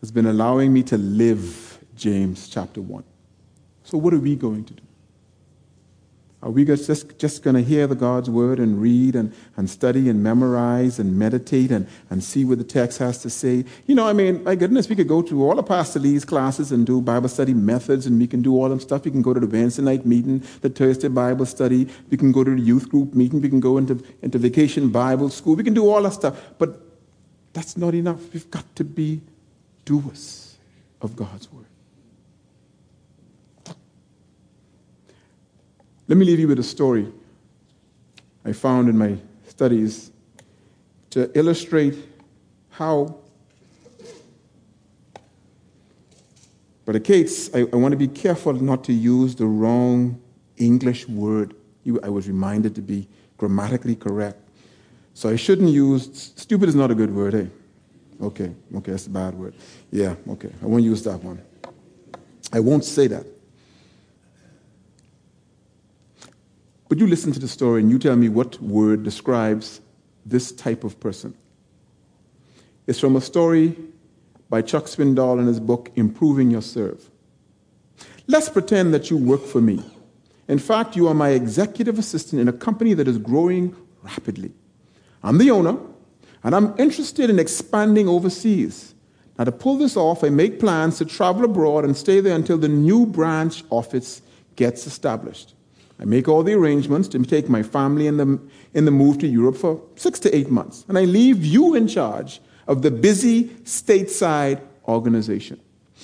has 0.00 0.11
been 0.11 0.26
allowing 0.26 0.72
me 0.72 0.83
to 0.85 0.98
live 0.98 1.78
James 1.96 2.48
chapter 2.48 2.80
1. 2.80 3.04
So, 3.85 3.98
what 3.98 4.14
are 4.14 4.18
we 4.18 4.35
going 4.35 4.64
to 4.64 4.74
do? 4.74 4.83
Are 6.44 6.50
we 6.50 6.66
just, 6.66 7.18
just 7.18 7.42
going 7.42 7.57
to 7.57 7.62
hear 7.62 7.87
the 7.87 7.94
God's 7.94 8.28
word 8.28 8.59
and 8.59 8.78
read 8.78 9.16
and, 9.16 9.33
and 9.57 9.70
study 9.70 10.11
and 10.11 10.22
memorize 10.22 10.98
and 10.98 11.18
meditate 11.18 11.70
and, 11.70 11.88
and 12.11 12.22
see 12.22 12.44
what 12.44 12.59
the 12.59 12.64
text 12.64 12.98
has 12.98 13.22
to 13.22 13.30
say? 13.30 13.64
You 13.87 13.94
know, 13.94 14.07
I 14.07 14.12
mean, 14.12 14.44
my 14.44 14.54
goodness, 14.54 14.87
we 14.87 14.94
could 14.94 15.09
go 15.09 15.22
to 15.22 15.42
all 15.42 15.59
of 15.59 15.64
Pastor 15.64 16.00
Lee's 16.00 16.22
classes 16.26 16.70
and 16.70 16.85
do 16.85 17.00
Bible 17.00 17.30
study 17.30 17.54
methods 17.54 18.04
and 18.04 18.18
we 18.18 18.26
can 18.26 18.42
do 18.42 18.52
all 18.61 18.68
them 18.68 18.78
stuff. 18.78 19.07
We 19.07 19.11
can 19.11 19.22
go 19.22 19.33
to 19.33 19.40
the 19.40 19.46
Wednesday 19.46 19.80
night 19.80 20.04
meeting, 20.04 20.40
the 20.61 20.68
Thursday 20.68 21.09
Bible 21.09 21.46
study. 21.46 21.88
We 22.11 22.18
can 22.18 22.30
go 22.30 22.44
to 22.44 22.54
the 22.54 22.61
youth 22.61 22.90
group 22.90 23.14
meeting. 23.14 23.40
We 23.40 23.48
can 23.48 23.61
go 23.61 23.78
into, 23.78 24.04
into 24.20 24.37
vacation 24.37 24.90
Bible 24.90 25.30
school. 25.30 25.57
We 25.57 25.64
can 25.64 25.72
do 25.72 25.88
all 25.88 26.02
that 26.02 26.12
stuff. 26.12 26.38
But 26.59 26.78
that's 27.54 27.78
not 27.78 27.94
enough. 27.94 28.20
We've 28.35 28.50
got 28.50 28.76
to 28.76 28.85
be 28.85 29.22
doers 29.87 30.59
of 31.00 31.16
God's 31.16 31.50
word. 31.50 31.64
Let 36.06 36.18
me 36.18 36.26
leave 36.26 36.38
you 36.38 36.48
with 36.48 36.58
a 36.58 36.64
story 36.64 37.10
I 38.44 38.52
found 38.52 38.88
in 38.88 38.98
my 38.98 39.16
studies 39.48 40.10
to 41.10 41.30
illustrate 41.38 41.96
how. 42.70 43.16
Brother 46.84 47.00
Cates, 47.00 47.48
I, 47.54 47.60
I 47.60 47.76
want 47.76 47.92
to 47.92 47.96
be 47.96 48.08
careful 48.08 48.52
not 48.52 48.84
to 48.84 48.92
use 48.92 49.34
the 49.34 49.46
wrong 49.46 50.20
English 50.58 51.08
word. 51.08 51.54
I 52.02 52.10
was 52.10 52.28
reminded 52.28 52.74
to 52.74 52.82
be 52.82 53.08
grammatically 53.38 53.96
correct. 53.96 54.38
So 55.14 55.30
I 55.30 55.36
shouldn't 55.36 55.70
use, 55.70 56.32
stupid 56.36 56.68
is 56.68 56.74
not 56.74 56.90
a 56.90 56.94
good 56.94 57.14
word, 57.14 57.34
eh? 57.34 57.46
Okay, 58.20 58.54
okay, 58.76 58.90
that's 58.90 59.06
a 59.06 59.10
bad 59.10 59.34
word. 59.34 59.54
Yeah, 59.90 60.16
okay, 60.28 60.50
I 60.62 60.66
won't 60.66 60.82
use 60.82 61.02
that 61.04 61.22
one. 61.22 61.40
I 62.52 62.60
won't 62.60 62.84
say 62.84 63.06
that. 63.06 63.24
But 66.94 67.00
you 67.00 67.09
listen 67.09 67.33
to 67.33 67.40
the 67.40 67.48
story 67.48 67.83
and 67.83 67.90
you 67.90 67.98
tell 67.98 68.14
me 68.14 68.28
what 68.28 68.62
word 68.62 69.02
describes 69.02 69.80
this 70.24 70.52
type 70.52 70.85
of 70.85 71.00
person. 71.00 71.35
It's 72.87 73.00
from 73.00 73.16
a 73.16 73.20
story 73.20 73.76
by 74.48 74.62
Chuck 74.62 74.85
Swindoll 74.85 75.40
in 75.40 75.48
his 75.48 75.59
book, 75.59 75.90
Improving 75.96 76.52
Your 76.52 76.62
Serve. 76.62 77.11
Let's 78.28 78.48
pretend 78.48 78.94
that 78.94 79.11
you 79.11 79.16
work 79.16 79.44
for 79.44 79.61
me. 79.61 79.83
In 80.46 80.61
fact, 80.61 80.94
you 80.94 81.09
are 81.09 81.14
my 81.14 81.30
executive 81.30 81.98
assistant 81.98 82.40
in 82.40 82.46
a 82.46 82.52
company 82.52 82.94
that 82.94 83.09
is 83.09 83.18
growing 83.18 83.74
rapidly. 84.05 84.53
I'm 85.24 85.38
the 85.38 85.51
owner, 85.51 85.76
and 86.45 86.55
I'm 86.55 86.78
interested 86.78 87.28
in 87.28 87.40
expanding 87.40 88.09
overseas. 88.09 88.95
Now, 89.36 89.42
to 89.42 89.51
pull 89.51 89.78
this 89.78 89.97
off, 89.97 90.22
I 90.22 90.28
make 90.28 90.61
plans 90.61 90.99
to 90.99 91.05
travel 91.05 91.45
abroad 91.45 91.84
and 91.84 91.97
stay 91.97 92.20
there 92.20 92.36
until 92.36 92.57
the 92.57 92.68
new 92.68 93.05
branch 93.05 93.64
office 93.70 94.22
gets 94.55 94.86
established. 94.86 95.55
I 95.99 96.05
make 96.05 96.28
all 96.28 96.42
the 96.42 96.55
arrangements 96.55 97.09
to 97.09 97.22
take 97.24 97.49
my 97.49 97.62
family 97.62 98.07
in 98.07 98.16
the, 98.16 98.40
in 98.72 98.84
the 98.84 98.90
move 98.90 99.18
to 99.18 99.26
Europe 99.26 99.57
for 99.57 99.80
six 99.97 100.18
to 100.20 100.34
eight 100.34 100.51
months. 100.51 100.84
And 100.88 100.99
I 100.99 101.05
leave 101.05 101.45
you 101.45 101.74
in 101.74 101.86
charge 101.86 102.40
of 102.66 102.82
the 102.82 102.90
busy 102.90 103.45
stateside 103.64 104.61
organization. 104.88 105.61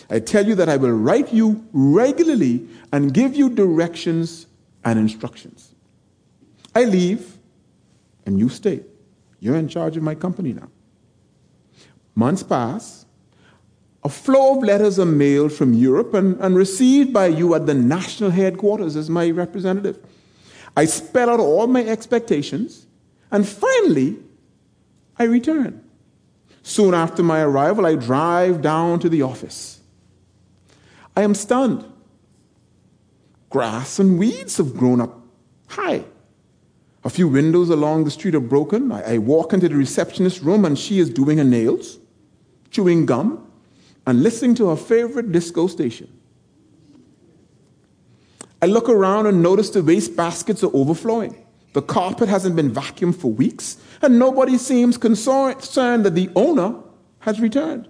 I 0.09 0.21
tell 0.21 0.47
you 0.47 0.55
that 0.55 0.69
I 0.69 0.77
will 0.77 0.93
write 0.93 1.33
you 1.33 1.67
regularly 1.73 2.67
and 2.93 3.13
give 3.13 3.35
you 3.35 3.51
directions 3.51 4.47
and 4.85 4.99
instructions. 4.99 5.75
I 6.75 6.85
leave 6.85 7.39
and 8.27 8.39
you 8.39 8.49
stay. 8.49 8.83
You're 9.41 9.57
in 9.57 9.69
charge 9.69 9.97
of 9.97 10.03
my 10.03 10.15
company 10.15 10.53
now. 10.53 10.69
Months 12.15 12.43
pass. 12.43 13.07
A 14.03 14.09
flow 14.09 14.57
of 14.57 14.63
letters 14.63 14.99
are 14.99 15.07
mailed 15.07 15.53
from 15.53 15.75
Europe 15.75 16.15
and, 16.15 16.41
and 16.41 16.57
received 16.57 17.13
by 17.13 17.27
you 17.27 17.55
at 17.55 17.67
the 17.67 17.75
national 17.75 18.31
headquarters 18.31 18.97
as 18.97 19.11
my 19.11 19.31
representative. 19.31 19.99
I 20.77 20.87
spell 20.87 21.29
out 21.29 21.41
all 21.41 21.67
my 21.67 21.85
expectations, 21.85 22.87
and 23.31 23.47
finally, 23.47 24.17
I 25.19 25.25
return. 25.25 25.85
Soon 26.63 26.95
after 26.95 27.23
my 27.23 27.41
arrival, 27.41 27.85
I 27.85 27.97
drive 27.97 28.63
down 28.63 29.01
to 29.01 29.09
the 29.09 29.23
office. 29.23 29.81
I 31.17 31.23
am 31.23 31.35
stunned. 31.35 31.85
Grass 33.51 33.99
and 33.99 34.19
weeds 34.19 34.57
have 34.59 34.77
grown 34.77 35.01
up 35.01 35.21
high. 35.67 36.05
A 37.03 37.11
few 37.11 37.29
windows 37.29 37.71
along 37.71 38.05
the 38.05 38.11
street 38.11 38.35
are 38.35 38.41
broken. 38.41 38.93
I, 38.93 39.15
I 39.15 39.19
walk 39.19 39.53
into 39.53 39.69
the 39.69 39.75
receptionist 39.75 40.43
room 40.43 40.65
and 40.65 40.79
she 40.79 40.99
is 40.99 41.11
doing 41.11 41.39
her 41.39 41.45
nails, 41.45 41.99
chewing 42.71 43.07
gum, 43.07 43.50
and 44.11 44.25
listening 44.25 44.57
to 44.57 44.69
her 44.71 44.77
favorite 44.77 45.31
disco 45.31 45.69
station. 45.69 46.13
I 48.61 48.67
look 48.67 48.89
around 48.89 49.27
and 49.27 49.41
notice 49.41 49.71
the 49.71 49.85
waste 49.85 50.17
baskets 50.17 50.65
are 50.65 50.75
overflowing. 50.75 51.47
The 51.75 51.83
carpet 51.83 52.29
hasn't 52.29 52.57
been 52.57 52.73
vacuumed 52.73 53.15
for 53.15 53.31
weeks, 53.31 53.77
and 54.03 54.19
nobody 54.19 54.59
seems 54.59 54.99
concerned 54.99 55.61
that 56.05 56.17
the 56.17 56.29
owner 56.35 56.75
has 57.21 57.41
returned. 57.41 57.89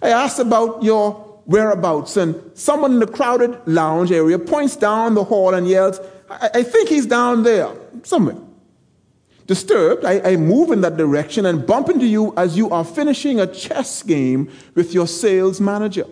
I 0.00 0.08
ask 0.08 0.38
about 0.38 0.82
your 0.82 1.12
whereabouts, 1.44 2.16
and 2.16 2.34
someone 2.54 2.94
in 2.94 3.00
the 3.00 3.06
crowded 3.06 3.60
lounge 3.66 4.10
area 4.10 4.38
points 4.38 4.74
down 4.74 5.14
the 5.14 5.24
hall 5.24 5.52
and 5.52 5.68
yells, 5.68 6.00
I, 6.30 6.48
I 6.54 6.62
think 6.62 6.88
he's 6.88 7.04
down 7.04 7.42
there, 7.42 7.68
somewhere. 8.04 8.38
Disturbed, 9.46 10.04
I, 10.04 10.32
I 10.32 10.36
move 10.36 10.72
in 10.72 10.80
that 10.80 10.96
direction 10.96 11.46
and 11.46 11.66
bump 11.66 11.88
into 11.88 12.06
you 12.06 12.34
as 12.36 12.56
you 12.56 12.68
are 12.70 12.84
finishing 12.84 13.40
a 13.40 13.46
chess 13.46 14.02
game 14.02 14.50
with 14.74 14.92
your 14.92 15.06
sales 15.06 15.60
manager. 15.60 16.06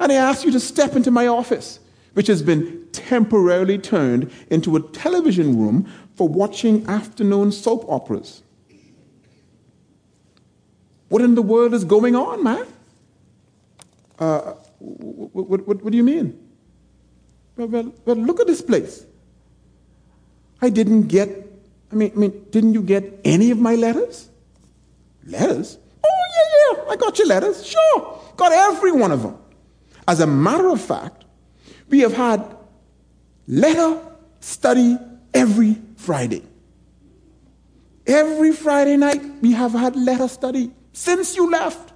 And 0.00 0.10
I 0.10 0.16
ask 0.16 0.44
you 0.44 0.50
to 0.50 0.60
step 0.60 0.96
into 0.96 1.10
my 1.12 1.28
office, 1.28 1.78
which 2.14 2.26
has 2.26 2.42
been 2.42 2.86
temporarily 2.92 3.78
turned 3.78 4.30
into 4.50 4.74
a 4.76 4.80
television 4.80 5.58
room 5.58 5.88
for 6.16 6.28
watching 6.28 6.86
afternoon 6.86 7.52
soap 7.52 7.84
operas. 7.88 8.42
What 11.08 11.22
in 11.22 11.36
the 11.36 11.42
world 11.42 11.74
is 11.74 11.84
going 11.84 12.16
on, 12.16 12.42
man? 12.42 12.66
Uh, 14.18 14.54
what, 14.78 15.66
what, 15.66 15.82
what, 15.84 15.90
do 15.90 15.96
you 15.96 16.02
mean? 16.02 16.38
Well, 17.56 17.68
well, 17.68 17.94
well, 18.04 18.16
look 18.16 18.40
at 18.40 18.46
this 18.46 18.62
place. 18.62 19.06
I 20.60 20.70
didn't 20.70 21.08
get, 21.08 21.28
I 21.94 21.96
mean, 21.96 22.12
I 22.14 22.18
mean, 22.18 22.46
didn't 22.50 22.74
you 22.74 22.82
get 22.82 23.20
any 23.24 23.52
of 23.52 23.58
my 23.58 23.76
letters? 23.76 24.28
Letters? 25.24 25.78
Oh, 26.04 26.08
yeah, 26.34 26.82
yeah, 26.84 26.90
I 26.90 26.96
got 26.96 27.18
your 27.18 27.28
letters. 27.28 27.64
Sure, 27.64 28.20
got 28.36 28.50
every 28.52 28.90
one 28.90 29.12
of 29.12 29.22
them. 29.22 29.38
As 30.08 30.20
a 30.20 30.26
matter 30.26 30.68
of 30.70 30.80
fact, 30.80 31.24
we 31.88 32.00
have 32.00 32.12
had 32.12 32.56
letter 33.46 34.00
study 34.40 34.98
every 35.32 35.76
Friday. 35.96 36.42
Every 38.06 38.52
Friday 38.52 38.96
night, 38.96 39.22
we 39.40 39.52
have 39.52 39.72
had 39.72 39.94
letter 39.94 40.28
study 40.28 40.72
since 40.92 41.36
you 41.36 41.48
left. 41.48 41.92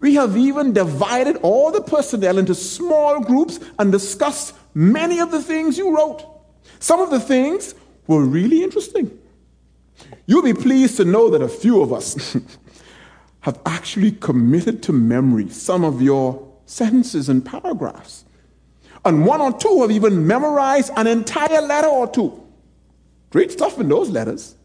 We 0.00 0.14
have 0.14 0.36
even 0.36 0.72
divided 0.72 1.36
all 1.42 1.70
the 1.70 1.82
personnel 1.82 2.38
into 2.38 2.54
small 2.54 3.20
groups 3.20 3.60
and 3.78 3.92
discussed 3.92 4.54
many 4.72 5.20
of 5.20 5.30
the 5.30 5.42
things 5.42 5.76
you 5.76 5.94
wrote. 5.94 6.24
Some 6.78 7.00
of 7.00 7.10
the 7.10 7.20
things 7.20 7.74
were 8.08 8.24
really 8.24 8.64
interesting. 8.64 9.16
You'll 10.26 10.42
be 10.42 10.54
pleased 10.54 10.96
to 10.96 11.04
know 11.04 11.30
that 11.30 11.42
a 11.42 11.48
few 11.48 11.80
of 11.82 11.92
us 11.92 12.36
have 13.40 13.60
actually 13.64 14.12
committed 14.12 14.82
to 14.84 14.92
memory 14.92 15.48
some 15.48 15.84
of 15.84 16.02
your 16.02 16.48
sentences 16.66 17.28
and 17.28 17.44
paragraphs. 17.44 18.24
And 19.04 19.24
one 19.24 19.40
or 19.40 19.56
two 19.56 19.82
have 19.82 19.90
even 19.90 20.26
memorized 20.26 20.90
an 20.96 21.06
entire 21.06 21.60
letter 21.60 21.86
or 21.86 22.10
two. 22.10 22.42
Great 23.30 23.52
stuff 23.52 23.78
in 23.78 23.88
those 23.88 24.10
letters. 24.10 24.56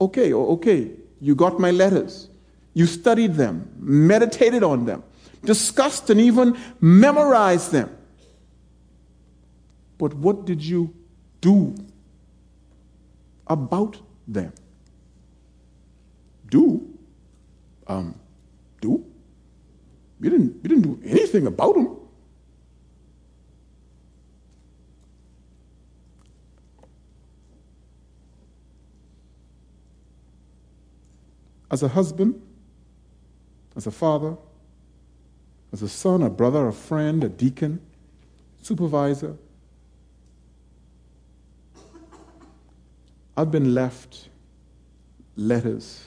Okay, 0.00 0.32
okay, 0.32 0.90
you 1.20 1.34
got 1.34 1.58
my 1.58 1.70
letters. 1.70 2.28
You 2.74 2.86
studied 2.86 3.34
them, 3.34 3.70
meditated 3.78 4.62
on 4.62 4.84
them, 4.84 5.02
discussed 5.44 6.10
and 6.10 6.20
even 6.20 6.58
memorized 6.80 7.72
them. 7.72 7.96
But 9.98 10.12
what 10.14 10.44
did 10.44 10.62
you 10.62 10.94
do 11.40 11.74
about 13.46 14.00
them? 14.26 14.52
Do? 16.48 16.86
Um, 17.86 18.18
do? 18.80 19.04
We 20.20 20.30
didn't, 20.30 20.62
we 20.62 20.68
didn't 20.68 20.82
do 20.82 21.00
anything 21.04 21.46
about 21.46 21.74
them. 21.74 21.96
As 31.70 31.82
a 31.82 31.88
husband, 31.88 32.40
as 33.74 33.86
a 33.86 33.90
father, 33.90 34.36
as 35.72 35.82
a 35.82 35.88
son, 35.88 36.22
a 36.22 36.30
brother, 36.30 36.68
a 36.68 36.72
friend, 36.72 37.22
a 37.24 37.28
deacon, 37.28 37.80
supervisor. 38.62 39.36
I've 43.36 43.50
been 43.50 43.74
left 43.74 44.28
letters 45.36 46.04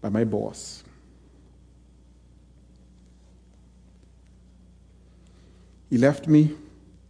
by 0.00 0.08
my 0.08 0.24
boss. 0.24 0.82
He 5.88 5.98
left 5.98 6.26
me 6.26 6.56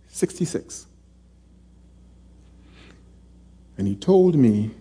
66. 0.09 0.87
And 3.79 3.87
he 3.87 3.95
told 3.95 4.35
me 4.35 4.73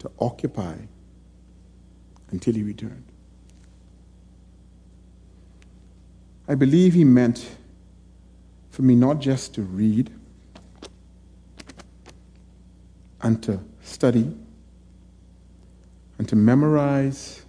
to 0.00 0.10
occupy 0.18 0.74
until 2.30 2.54
he 2.54 2.62
returned. 2.62 3.04
I 6.48 6.56
believe 6.56 6.94
he 6.94 7.04
meant 7.04 7.56
for 8.70 8.82
me 8.82 8.96
not 8.96 9.20
just 9.20 9.54
to 9.54 9.62
read 9.62 10.10
and 13.22 13.42
to 13.42 13.60
study 13.82 14.34
and 16.18 16.28
to 16.28 16.36
memorize, 16.36 17.42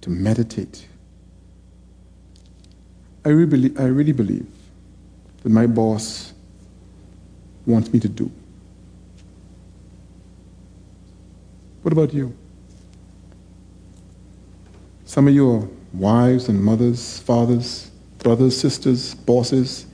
to 0.00 0.10
meditate. 0.10 0.86
I 3.24 3.28
really, 3.28 3.46
believe, 3.46 3.80
I 3.80 3.84
really 3.84 4.12
believe 4.12 4.46
that 5.42 5.50
my 5.50 5.66
boss 5.66 6.32
wants 7.66 7.92
me 7.92 8.00
to 8.00 8.08
do. 8.08 8.30
What 11.82 11.92
about 11.92 12.12
you? 12.12 12.34
Some 15.04 15.28
of 15.28 15.34
you 15.34 15.50
are 15.50 15.68
wives 15.92 16.48
and 16.48 16.62
mothers, 16.62 17.18
fathers, 17.18 17.90
brothers, 18.18 18.58
sisters, 18.58 19.14
bosses, 19.14 19.86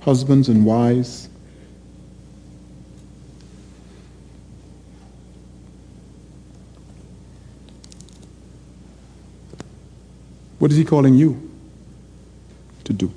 husbands 0.00 0.48
and 0.48 0.64
wives. 0.64 1.28
What 10.66 10.72
is 10.72 10.78
he 10.78 10.84
calling 10.84 11.14
you 11.14 11.48
to 12.82 12.92
do? 12.92 13.12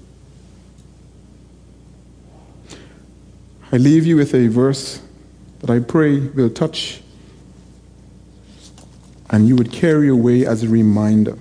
I 3.72 3.78
leave 3.78 4.06
you 4.06 4.18
with 4.18 4.36
a 4.36 4.47
verse 4.50 5.02
that 5.62 5.72
I 5.72 5.80
pray 5.80 6.20
will 6.20 6.52
touch 6.52 7.02
and 9.32 9.47
you 9.47 9.56
would 9.56 9.72
carry 9.72 10.10
away 10.10 10.45
as 10.45 10.62
a 10.62 10.68
reminder. 10.68 11.39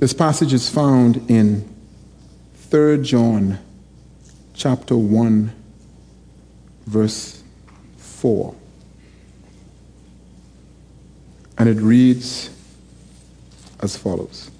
This 0.00 0.12
passage 0.12 0.52
is 0.52 0.68
found 0.68 1.30
in 1.30 1.72
3 2.56 3.02
John 3.02 3.60
chapter 4.52 4.96
1 4.96 5.52
verse 6.88 7.40
4. 7.98 8.56
And 11.62 11.70
it 11.70 11.80
reads 11.80 12.50
as 13.78 13.96
follows 13.96 14.50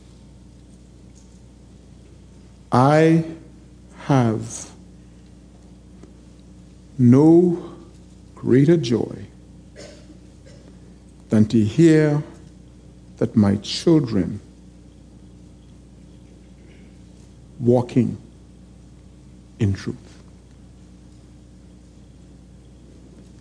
I 2.71 3.25
have 4.03 4.71
no 6.97 7.75
greater 8.37 8.77
joy 8.77 9.27
than 11.31 11.47
to 11.47 11.65
hear 11.65 12.23
that 13.17 13.35
my 13.35 13.57
children 13.57 14.39
walking 17.59 18.17
in 19.59 19.75
truth. 19.75 20.23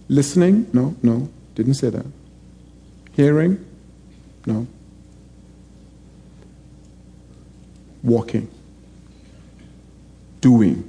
Listening? 0.10 0.68
No, 0.74 0.96
no, 1.04 1.30
didn't 1.54 1.76
say 1.76 1.92
that. 1.92 2.08
Hearing? 3.14 3.66
No. 4.46 4.68
Walking. 8.04 8.50
Doing. 10.40 10.88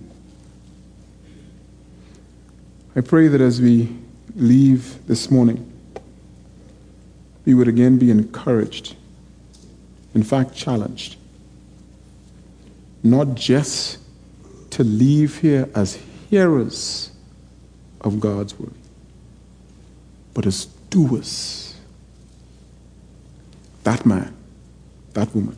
I 2.94 3.00
pray 3.00 3.28
that 3.28 3.40
as 3.40 3.60
we 3.60 3.94
leave 4.36 5.06
this 5.06 5.30
morning, 5.30 5.68
we 7.44 7.54
would 7.54 7.68
again 7.68 7.98
be 7.98 8.10
encouraged, 8.10 8.94
in 10.14 10.22
fact, 10.22 10.54
challenged, 10.54 11.16
not 13.02 13.34
just 13.34 13.98
to 14.70 14.84
leave 14.84 15.38
here 15.38 15.68
as 15.74 15.98
hearers 16.30 17.10
of 18.00 18.20
God's 18.20 18.58
word, 18.58 18.74
but 20.34 20.46
as 20.46 20.66
doers. 20.90 21.71
That 23.84 24.06
man, 24.06 24.34
that 25.14 25.34
woman 25.34 25.56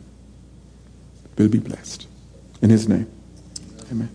will 1.37 1.49
be 1.49 1.59
blessed. 1.59 2.07
In 2.61 2.69
his 2.69 2.87
name, 2.87 3.07
amen. 3.91 4.09